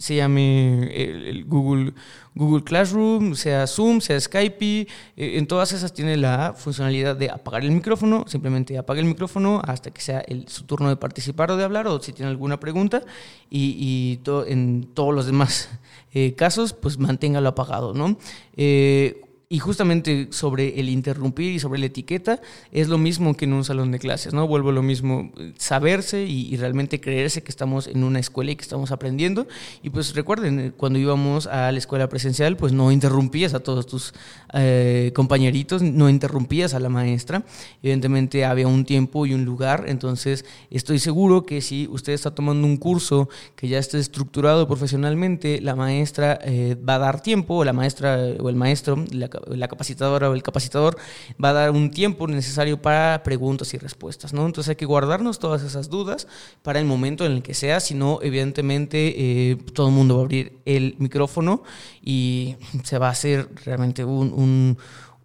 se 0.09 0.16
llame 0.16 0.85
el, 0.94 1.44
Google, 1.44 1.92
Google 2.35 2.64
Classroom, 2.64 3.35
sea 3.35 3.66
Zoom, 3.66 4.01
sea 4.01 4.18
Skype, 4.18 4.81
eh, 4.81 4.87
en 5.16 5.47
todas 5.47 5.73
esas 5.73 5.92
tiene 5.92 6.16
la 6.16 6.55
funcionalidad 6.57 7.14
de 7.14 7.29
apagar 7.29 7.62
el 7.62 7.73
micrófono, 7.73 8.25
simplemente 8.27 8.79
apague 8.79 9.01
el 9.01 9.07
micrófono 9.07 9.61
hasta 9.62 9.90
que 9.90 10.01
sea 10.01 10.25
su 10.47 10.64
turno 10.64 10.88
de 10.88 10.97
participar 10.97 11.51
o 11.51 11.59
de 11.59 11.64
hablar 11.64 11.87
o 11.88 12.01
si 12.01 12.14
tiene 12.14 12.31
alguna 12.31 12.59
pregunta 12.59 13.03
y, 13.51 14.18
en 14.47 14.88
todos 14.94 15.14
los 15.14 15.27
demás 15.27 15.68
eh, 16.14 16.35
casos 16.35 16.73
pues 16.73 16.99
manténgalo 16.99 17.51
apagado, 17.51 17.92
¿no? 17.92 18.16
Eh, 18.57 19.28
y 19.51 19.61
justamente 19.61 20.29
sobre 20.31 20.79
el 20.79 20.91
interrumpir 20.91 21.55
y 21.55 21.59
sobre 21.59 21.79
la 21.79 21.87
etiqueta 21.87 22.39
es 22.71 22.89
lo 22.89 22.99
mismo 22.99 23.35
que 23.35 23.47
en 23.47 23.55
un 23.55 23.65
salón 23.65 23.91
de 23.93 23.99
clases, 23.99 24.35
¿no? 24.35 24.47
Vuelvo 24.47 24.73
lo 24.73 24.83
mismo, 24.83 25.33
saberse 25.57 26.27
y, 26.27 26.55
realmente 26.59 27.01
creerse 27.01 27.43
que 27.43 27.51
estamos 27.51 27.87
en 27.87 28.05
una 28.05 28.19
escuela 28.19 28.51
y 28.51 28.57
que 28.57 28.63
estamos 28.63 28.91
aprendiendo. 28.91 29.47
Y 29.83 29.89
pues 29.89 30.15
recuerden, 30.15 30.61
eh, 30.61 30.73
cuando 30.77 30.99
íbamos 30.99 31.47
a 31.47 31.73
la 31.73 31.79
escuela 31.79 32.11
presencial, 32.11 32.59
pues 32.59 32.75
no 32.75 32.93
interrumpías 32.93 33.55
a 33.55 33.61
todos 33.61 33.87
tus 33.87 34.13
eh, 34.53 35.13
compañeritos, 35.15 35.81
no 35.81 36.11
interrumpías 36.11 36.75
a 36.75 36.81
la 36.81 36.91
maestra. 36.91 37.43
Evidentemente 37.83 38.45
había 38.45 38.69
un 38.69 38.85
tiempo 38.85 39.25
y 39.25 39.33
un 39.33 39.47
lugar, 39.47 39.85
entonces 39.89 40.45
estoy 40.69 40.99
seguro 40.99 41.47
que 41.47 41.63
si 41.63 41.89
usted 41.91 42.13
está 42.13 42.35
tomando 42.35 42.67
un 42.67 42.77
curso 42.77 43.31
que 43.57 43.69
ya 43.69 43.79
esté 43.79 43.99
estructurado 43.99 44.69
profesionalmente, 44.69 45.63
la 45.63 45.75
maestra 45.75 46.39
eh, 46.45 46.77
va 46.87 46.97
a 46.97 46.99
dar 46.99 47.23
tiempo, 47.23 47.55
o 47.55 47.65
la 47.65 47.73
maestra 47.73 48.19
o 48.39 48.51
el 48.51 48.57
maestro, 48.57 49.03
la 49.11 49.29
la 49.46 49.68
capacitadora 49.68 50.31
o 50.31 50.35
el 50.35 50.42
capacitador 50.42 50.96
va 51.42 51.51
a 51.51 51.53
dar 51.53 51.70
un 51.70 51.90
tiempo 51.90 52.27
necesario 52.27 52.81
para 52.81 53.22
preguntas 53.22 53.72
y 53.74 53.79
respuestas, 53.79 54.33
¿no? 54.33 54.46
Entonces 54.46 54.70
hay 54.70 54.77
que 54.77 54.87
guardarnos 54.87 55.38
todas 55.38 55.62
esas 55.62 55.88
dudas 55.88 56.27
para 56.62 56.79
el 56.79 56.87
momento 56.87 57.27
en 57.27 57.33
el 57.33 57.42
que 57.42 57.55
sea, 57.55 57.81
si 57.81 57.94
no, 57.94 58.20
evidentemente 58.22 59.14
eh, 59.51 59.57
todo 59.74 59.88
el 59.88 59.94
mundo 59.94 60.14
va 60.16 60.20
a 60.20 60.24
abrir 60.24 60.59
el 60.64 60.96
micrófono 60.98 61.62
y 62.03 62.57
se 62.85 62.98
va 62.98 63.09
a 63.09 63.11
hacer 63.11 63.48
realmente 63.64 64.05
un, 64.05 64.77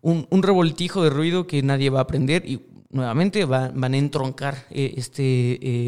un, 0.02 0.28
un 0.30 0.43
revoltijo 0.43 1.04
de 1.04 1.10
ruido 1.10 1.47
que 1.47 1.62
nadie 1.63 1.89
va 1.89 1.99
a 1.99 2.04
aprender 2.04 2.43
y 2.45 2.62
nuevamente 2.94 3.44
van, 3.44 3.84
a 3.84 3.98
entroncar 3.98 4.66
eh, 4.70 4.94
este 4.96 5.24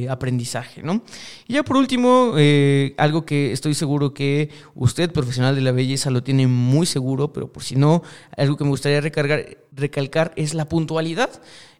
eh, 0.05 0.09
aprendizaje. 0.09 0.81
¿no? 0.83 1.03
Y 1.47 1.53
ya 1.53 1.63
por 1.63 1.77
último, 1.77 2.33
eh, 2.37 2.93
algo 2.97 3.25
que 3.25 3.51
estoy 3.51 3.75
seguro 3.75 4.13
que 4.13 4.49
usted, 4.73 5.11
profesional 5.11 5.55
de 5.55 5.61
la 5.61 5.71
belleza, 5.71 6.09
lo 6.09 6.23
tiene 6.23 6.47
muy 6.47 6.85
seguro, 6.85 7.31
pero 7.31 7.51
por 7.51 7.63
si 7.63 7.75
no, 7.75 8.01
algo 8.35 8.57
que 8.57 8.63
me 8.63 8.71
gustaría 8.71 8.99
recargar, 8.99 9.57
recalcar 9.71 10.33
es 10.35 10.53
la 10.53 10.67
puntualidad. 10.67 11.29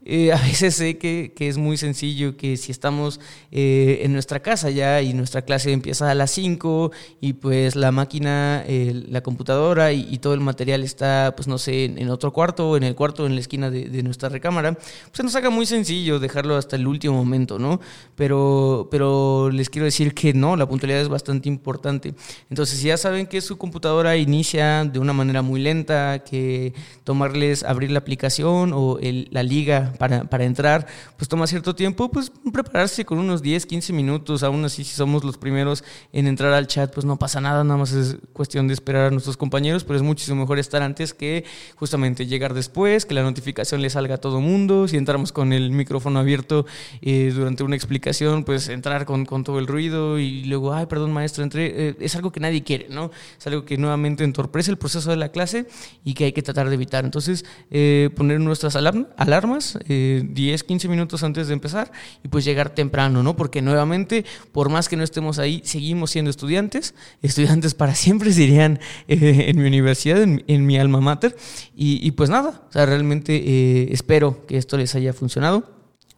Eh, 0.08 0.32
a 0.32 0.38
veces 0.38 0.76
sé 0.76 1.00
que, 1.00 1.34
que, 1.36 1.48
es 1.48 1.58
muy 1.58 1.78
sencillo, 1.78 2.38
que 2.38 2.58
si 2.58 2.72
estamos 2.72 3.20
eh, 3.52 4.02
en 4.04 4.13
nuestra 4.13 4.39
casa 4.39 4.70
ya 4.70 5.02
y 5.02 5.13
nuestra 5.13 5.41
clase 5.41 5.72
empieza 5.72 6.12
a 6.12 6.13
las 6.13 6.30
5 6.30 6.91
y 7.22 7.34
pues 7.34 7.76
la 7.76 7.91
máquina, 7.91 8.63
la 8.68 9.22
computadora 9.22 9.91
y, 9.94 10.15
todo 10.20 10.34
el 10.34 10.39
material 10.39 10.84
está, 10.84 11.34
pues 11.36 11.48
no 11.48 11.58
sé, 11.58 11.86
en, 11.86 12.10
otro 12.10 12.32
cuarto, 12.32 12.78
en 12.78 12.84
el 12.84 12.96
cuarto, 12.96 13.26
en 13.26 13.34
la 13.34 13.41
esquina 13.41 13.70
de, 13.72 14.04
nuestra 14.04 14.30
recámara, 14.30 14.74
pues 14.74 15.12
se 15.13 15.24
nos 15.24 15.36
haga 15.36 15.50
muy 15.50 15.65
sencillo 15.65 16.20
dejarlo 16.20 16.56
hasta 16.56 16.76
el 16.76 16.88
último 16.88 17.15
momento, 17.15 17.58
¿no? 17.58 17.80
Pero, 18.15 18.88
pero 18.91 19.50
les 19.50 19.70
quiero 19.70 19.86
decir 19.86 20.13
que 20.13 20.34
no, 20.34 20.56
la 20.56 20.68
puntualidad 20.68 21.02
es 21.02 21.10
bastante 21.10 21.50
importante. 21.50 22.13
Entonces, 22.50 22.80
si 22.80 22.88
ya 22.88 22.98
saben 22.98 23.26
que 23.28 23.41
su 23.41 23.58
computadora 23.58 24.15
inicia 24.18 24.86
de 24.86 25.00
una 25.00 25.13
manera 25.13 25.41
muy 25.41 25.60
lenta, 25.62 26.20
que 26.20 26.74
tomarles 27.04 27.63
abrir 27.63 27.91
la 27.91 28.00
aplicación 28.00 28.72
o 28.74 29.00
la 29.02 29.44
liga 29.44 29.94
para, 29.97 30.23
para, 30.25 30.43
entrar, 30.45 30.88
pues 31.17 31.27
toma 31.27 31.47
cierto 31.47 31.75
tiempo, 31.75 32.10
pues 32.10 32.31
prepararse 32.53 33.05
con 33.05 33.17
unos 33.17 33.41
10, 33.41 33.65
15 33.65 33.93
minutos, 33.93 34.43
aún 34.43 34.63
así 34.65 34.84
si 34.84 34.95
somos 34.95 35.23
los 35.23 35.38
primeros 35.38 35.84
en 36.13 36.27
entrar 36.27 36.53
al 36.53 36.67
chat, 36.67 36.93
pues 36.93 37.05
no 37.05 37.17
pasa 37.17 37.41
nada, 37.41 37.63
nada 37.63 37.77
más 37.77 37.91
es 37.93 38.17
cuestión 38.34 38.67
de 38.67 38.73
esperar 38.73 39.08
a 39.08 39.12
nuestros 39.12 39.38
compañeros, 39.38 39.84
pero 39.84 39.97
es 39.97 40.03
muchísimo 40.03 40.41
mejor 40.41 40.60
estar 40.60 40.81
antes 40.81 41.13
que 41.13 41.45
justamente 41.75 42.25
llegar 42.25 42.53
después, 42.53 43.05
que 43.05 43.13
la 43.13 43.23
notificación 43.23 43.81
le 43.81 43.89
salga 43.89 44.15
a 44.15 44.17
todo 44.17 44.41
mundo, 44.41 44.88
si 44.88 44.97
entramos 44.97 45.31
con 45.31 45.53
el 45.53 45.71
micrófono 45.71 46.19
abierto 46.19 46.65
eh, 47.01 47.31
durante 47.34 47.63
una 47.63 47.75
explicación, 47.75 48.43
pues 48.43 48.69
entrar 48.69 49.05
con, 49.05 49.25
con, 49.25 49.43
todo 49.43 49.60
el 49.60 49.67
ruido 49.67 50.17
y 50.19 50.43
luego, 50.45 50.73
ay, 50.73 50.86
perdón 50.88 51.13
maestro, 51.13 51.43
entré, 51.43 51.89
eh, 51.89 51.95
es 51.99 52.15
algo 52.15 52.31
que 52.31 52.39
nadie 52.39 52.63
quiere, 52.63 52.88
¿no? 52.89 53.12
Es 53.38 53.45
algo 53.47 53.65
que 53.65 53.77
nuevamente 53.77 54.23
entorpece 54.23 54.71
el 54.71 54.77
proceso 54.77 55.10
de 55.10 55.17
la 55.17 55.29
clase 55.29 55.67
y 56.03 56.13
que 56.13 56.25
hay 56.25 56.31
que 56.31 56.41
tratar 56.41 56.69
de 56.69 56.75
evitar. 56.75 57.05
Entonces, 57.05 57.45
eh, 57.71 58.10
poner 58.15 58.39
nuestras 58.39 58.75
alarmas 58.75 59.77
10, 59.88 60.62
eh, 60.62 60.65
15 60.65 60.88
minutos 60.88 61.24
antes 61.24 61.48
de 61.48 61.54
empezar 61.54 61.91
y 62.24 62.28
pues 62.28 62.45
llegar 62.45 62.69
temprano, 62.69 63.24
¿no? 63.24 63.36
Porque 63.36 63.62
nuevamente, 63.62 64.26
por 64.52 64.69
más 64.69 64.89
que 64.89 64.98
no 64.98 65.04
estemos 65.04 65.39
ahí, 65.39 65.62
seguimos 65.63 66.12
siendo 66.12 66.32
estudiantes, 66.32 66.95
estudiantes 67.21 67.74
para 67.74 67.95
siempre 67.95 68.32
serían 68.34 68.80
eh, 69.08 69.45
en 69.48 69.58
mi 69.58 69.67
universidad, 69.67 70.21
en, 70.21 70.65
mi 70.65 70.78
alma 70.78 71.02
mater. 71.02 71.36
Y, 71.76 72.06
y, 72.06 72.12
pues 72.12 72.30
nada, 72.30 72.63
o 72.69 72.71
sea, 72.71 72.86
realmente 72.86 73.93
espero 73.93 74.45
que 74.48 74.58
esto 74.58 74.78
les 74.78 74.95
haya 74.95 75.13
funcionado. 75.13 75.76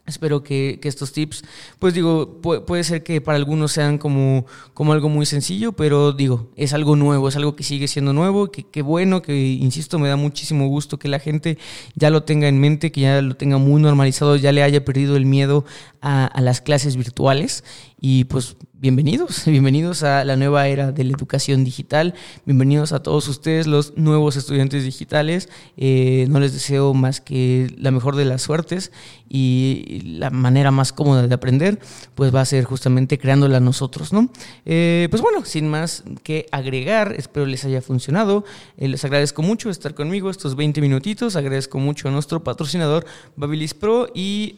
Espero 0.07 0.41
que, 0.41 0.79
que, 0.81 0.87
estos 0.87 1.11
tips, 1.11 1.43
pues 1.79 1.93
digo, 1.93 2.39
puede, 2.41 2.83
ser 2.85 3.03
que 3.03 3.19
para 3.19 3.35
algunos 3.35 3.73
sean 3.73 3.97
como, 3.97 4.45
como 4.73 4.93
algo 4.93 5.09
muy 5.09 5.25
sencillo, 5.25 5.73
pero 5.73 6.13
digo, 6.13 6.49
es 6.55 6.71
algo 6.71 6.95
nuevo, 6.95 7.27
es 7.27 7.35
algo 7.35 7.57
que 7.57 7.65
sigue 7.65 7.89
siendo 7.89 8.13
nuevo, 8.13 8.49
que, 8.49 8.81
bueno, 8.81 9.21
que 9.21 9.35
insisto, 9.35 9.99
me 9.99 10.07
da 10.07 10.15
muchísimo 10.15 10.69
gusto 10.69 10.97
que 10.97 11.09
la 11.09 11.19
gente 11.19 11.57
ya 11.95 12.09
lo 12.09 12.23
tenga 12.23 12.47
en 12.47 12.57
mente, 12.57 12.93
que 12.93 13.01
ya 13.01 13.21
lo 13.21 13.35
tenga 13.35 13.57
muy 13.57 13.81
normalizado, 13.81 14.37
ya 14.37 14.53
le 14.53 14.63
haya 14.63 14.85
perdido 14.85 15.17
el 15.17 15.25
miedo 15.25 15.65
a, 15.99 16.25
a 16.25 16.39
las 16.39 16.61
clases 16.61 16.95
virtuales 16.95 17.65
y 17.99 18.25
pues 18.25 18.55
bienvenidos, 18.79 19.43
bienvenidos 19.47 20.03
a 20.03 20.23
la 20.23 20.35
nueva 20.35 20.67
era 20.67 20.91
de 20.91 21.03
la 21.03 21.11
educación 21.11 21.63
digital, 21.63 22.13
bienvenidos 22.45 22.91
a 22.91 23.01
todos 23.01 23.27
ustedes, 23.27 23.65
los 23.65 23.97
nuevos 23.97 24.35
estudiantes 24.35 24.83
digitales. 24.83 25.49
Eh, 25.77 26.27
no 26.29 26.39
les 26.39 26.53
deseo 26.53 26.93
más 26.93 27.19
que 27.19 27.73
la 27.77 27.89
mejor 27.89 28.15
de 28.15 28.25
las 28.25 28.43
suertes 28.43 28.91
y 29.27 29.96
la 30.01 30.29
manera 30.29 30.71
más 30.71 30.93
cómoda 30.93 31.27
de 31.27 31.33
aprender, 31.33 31.79
pues 32.15 32.33
va 32.33 32.41
a 32.41 32.45
ser 32.45 32.63
justamente 32.63 33.17
creándola 33.17 33.59
nosotros, 33.59 34.13
¿no? 34.13 34.29
Eh, 34.65 35.07
pues 35.09 35.21
bueno, 35.21 35.45
sin 35.45 35.67
más 35.67 36.03
que 36.23 36.47
agregar, 36.51 37.13
espero 37.17 37.45
les 37.45 37.65
haya 37.65 37.81
funcionado. 37.81 38.45
Eh, 38.77 38.87
les 38.87 39.03
agradezco 39.05 39.41
mucho 39.41 39.69
estar 39.69 39.93
conmigo 39.93 40.29
estos 40.29 40.55
20 40.55 40.81
minutitos, 40.81 41.35
agradezco 41.35 41.79
mucho 41.79 42.07
a 42.07 42.11
nuestro 42.11 42.43
patrocinador 42.43 43.05
Babilis 43.35 43.73
Pro 43.73 44.09
y 44.13 44.53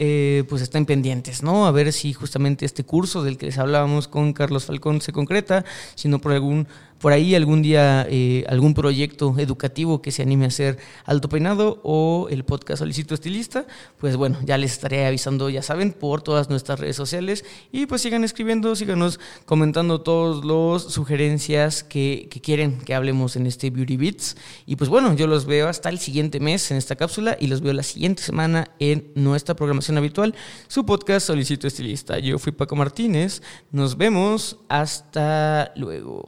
pues 0.49 0.62
estén 0.62 0.86
pendientes, 0.86 1.43
¿no? 1.43 1.65
A 1.65 1.71
ver 1.71 1.91
si 1.93 2.13
justamente 2.13 2.65
este 2.65 2.84
curso 2.84 3.23
del 3.23 3.38
que 3.38 3.47
les 3.47 3.58
hablábamos 3.58 4.08
con 4.08 4.34
Carlos 4.34 4.65
Falcón 4.65 5.02
se 5.02 5.12
concreta, 5.12 5.65
sino 5.95 6.19
por 6.19 6.32
algún 6.32 6.67
por 7.00 7.14
ahí 7.14 7.36
algún 7.36 7.62
día 7.62 8.06
eh, 8.10 8.44
algún 8.48 8.74
proyecto 8.74 9.34
educativo 9.38 10.02
que 10.02 10.12
se 10.12 10.22
anime 10.22 10.46
a 10.46 10.48
hacer 10.50 10.78
Alto 11.06 11.30
Peinado 11.30 11.80
o 11.84 12.28
el 12.30 12.44
podcast 12.44 12.80
Solicito 12.80 13.14
Estilista, 13.14 13.66
pues 13.98 14.16
bueno, 14.16 14.38
ya 14.44 14.58
les 14.58 14.74
estaré 14.74 15.06
avisando, 15.06 15.50
ya 15.50 15.62
saben, 15.62 15.94
por 15.94 16.22
todas 16.22 16.50
nuestras 16.50 16.80
redes 16.80 16.96
sociales 16.96 17.46
y 17.72 17.86
pues 17.86 18.02
sigan 18.02 18.24
escribiendo, 18.24 18.76
síganos 18.76 19.20
comentando 19.46 20.02
todos 20.02 20.46
los 20.46 20.84
sugerencias 20.84 21.84
que, 21.84 22.28
que 22.30 22.42
quieren 22.42 22.78
que 22.80 22.94
hablemos 22.94 23.36
en 23.36 23.48
este 23.48 23.70
Beauty 23.70 23.98
Beats 23.98 24.36
y 24.66 24.76
pues 24.76 24.90
bueno, 24.90 25.14
yo 25.16 25.28
los 25.28 25.46
veo 25.46 25.68
hasta 25.68 25.90
el 25.90 26.00
siguiente 26.00 26.40
mes 26.40 26.70
en 26.72 26.78
esta 26.78 26.96
cápsula 26.96 27.38
y 27.40 27.48
los 27.48 27.62
veo 27.62 27.74
la 27.74 27.84
siguiente 27.84 28.22
semana 28.22 28.72
en 28.80 29.12
nuestra 29.16 29.56
programación 29.56 29.98
habitual, 29.98 30.36
su 30.68 30.86
podcast 30.86 31.28
Solicito 31.28 31.68
Estilista. 31.68 32.20
Yo 32.20 32.40
fui 32.40 32.52
Paco 32.52 32.76
Martínez, 32.76 33.42
nos 33.72 33.98
vemos, 33.98 34.58
hasta 34.68 35.72
luego. 35.76 36.28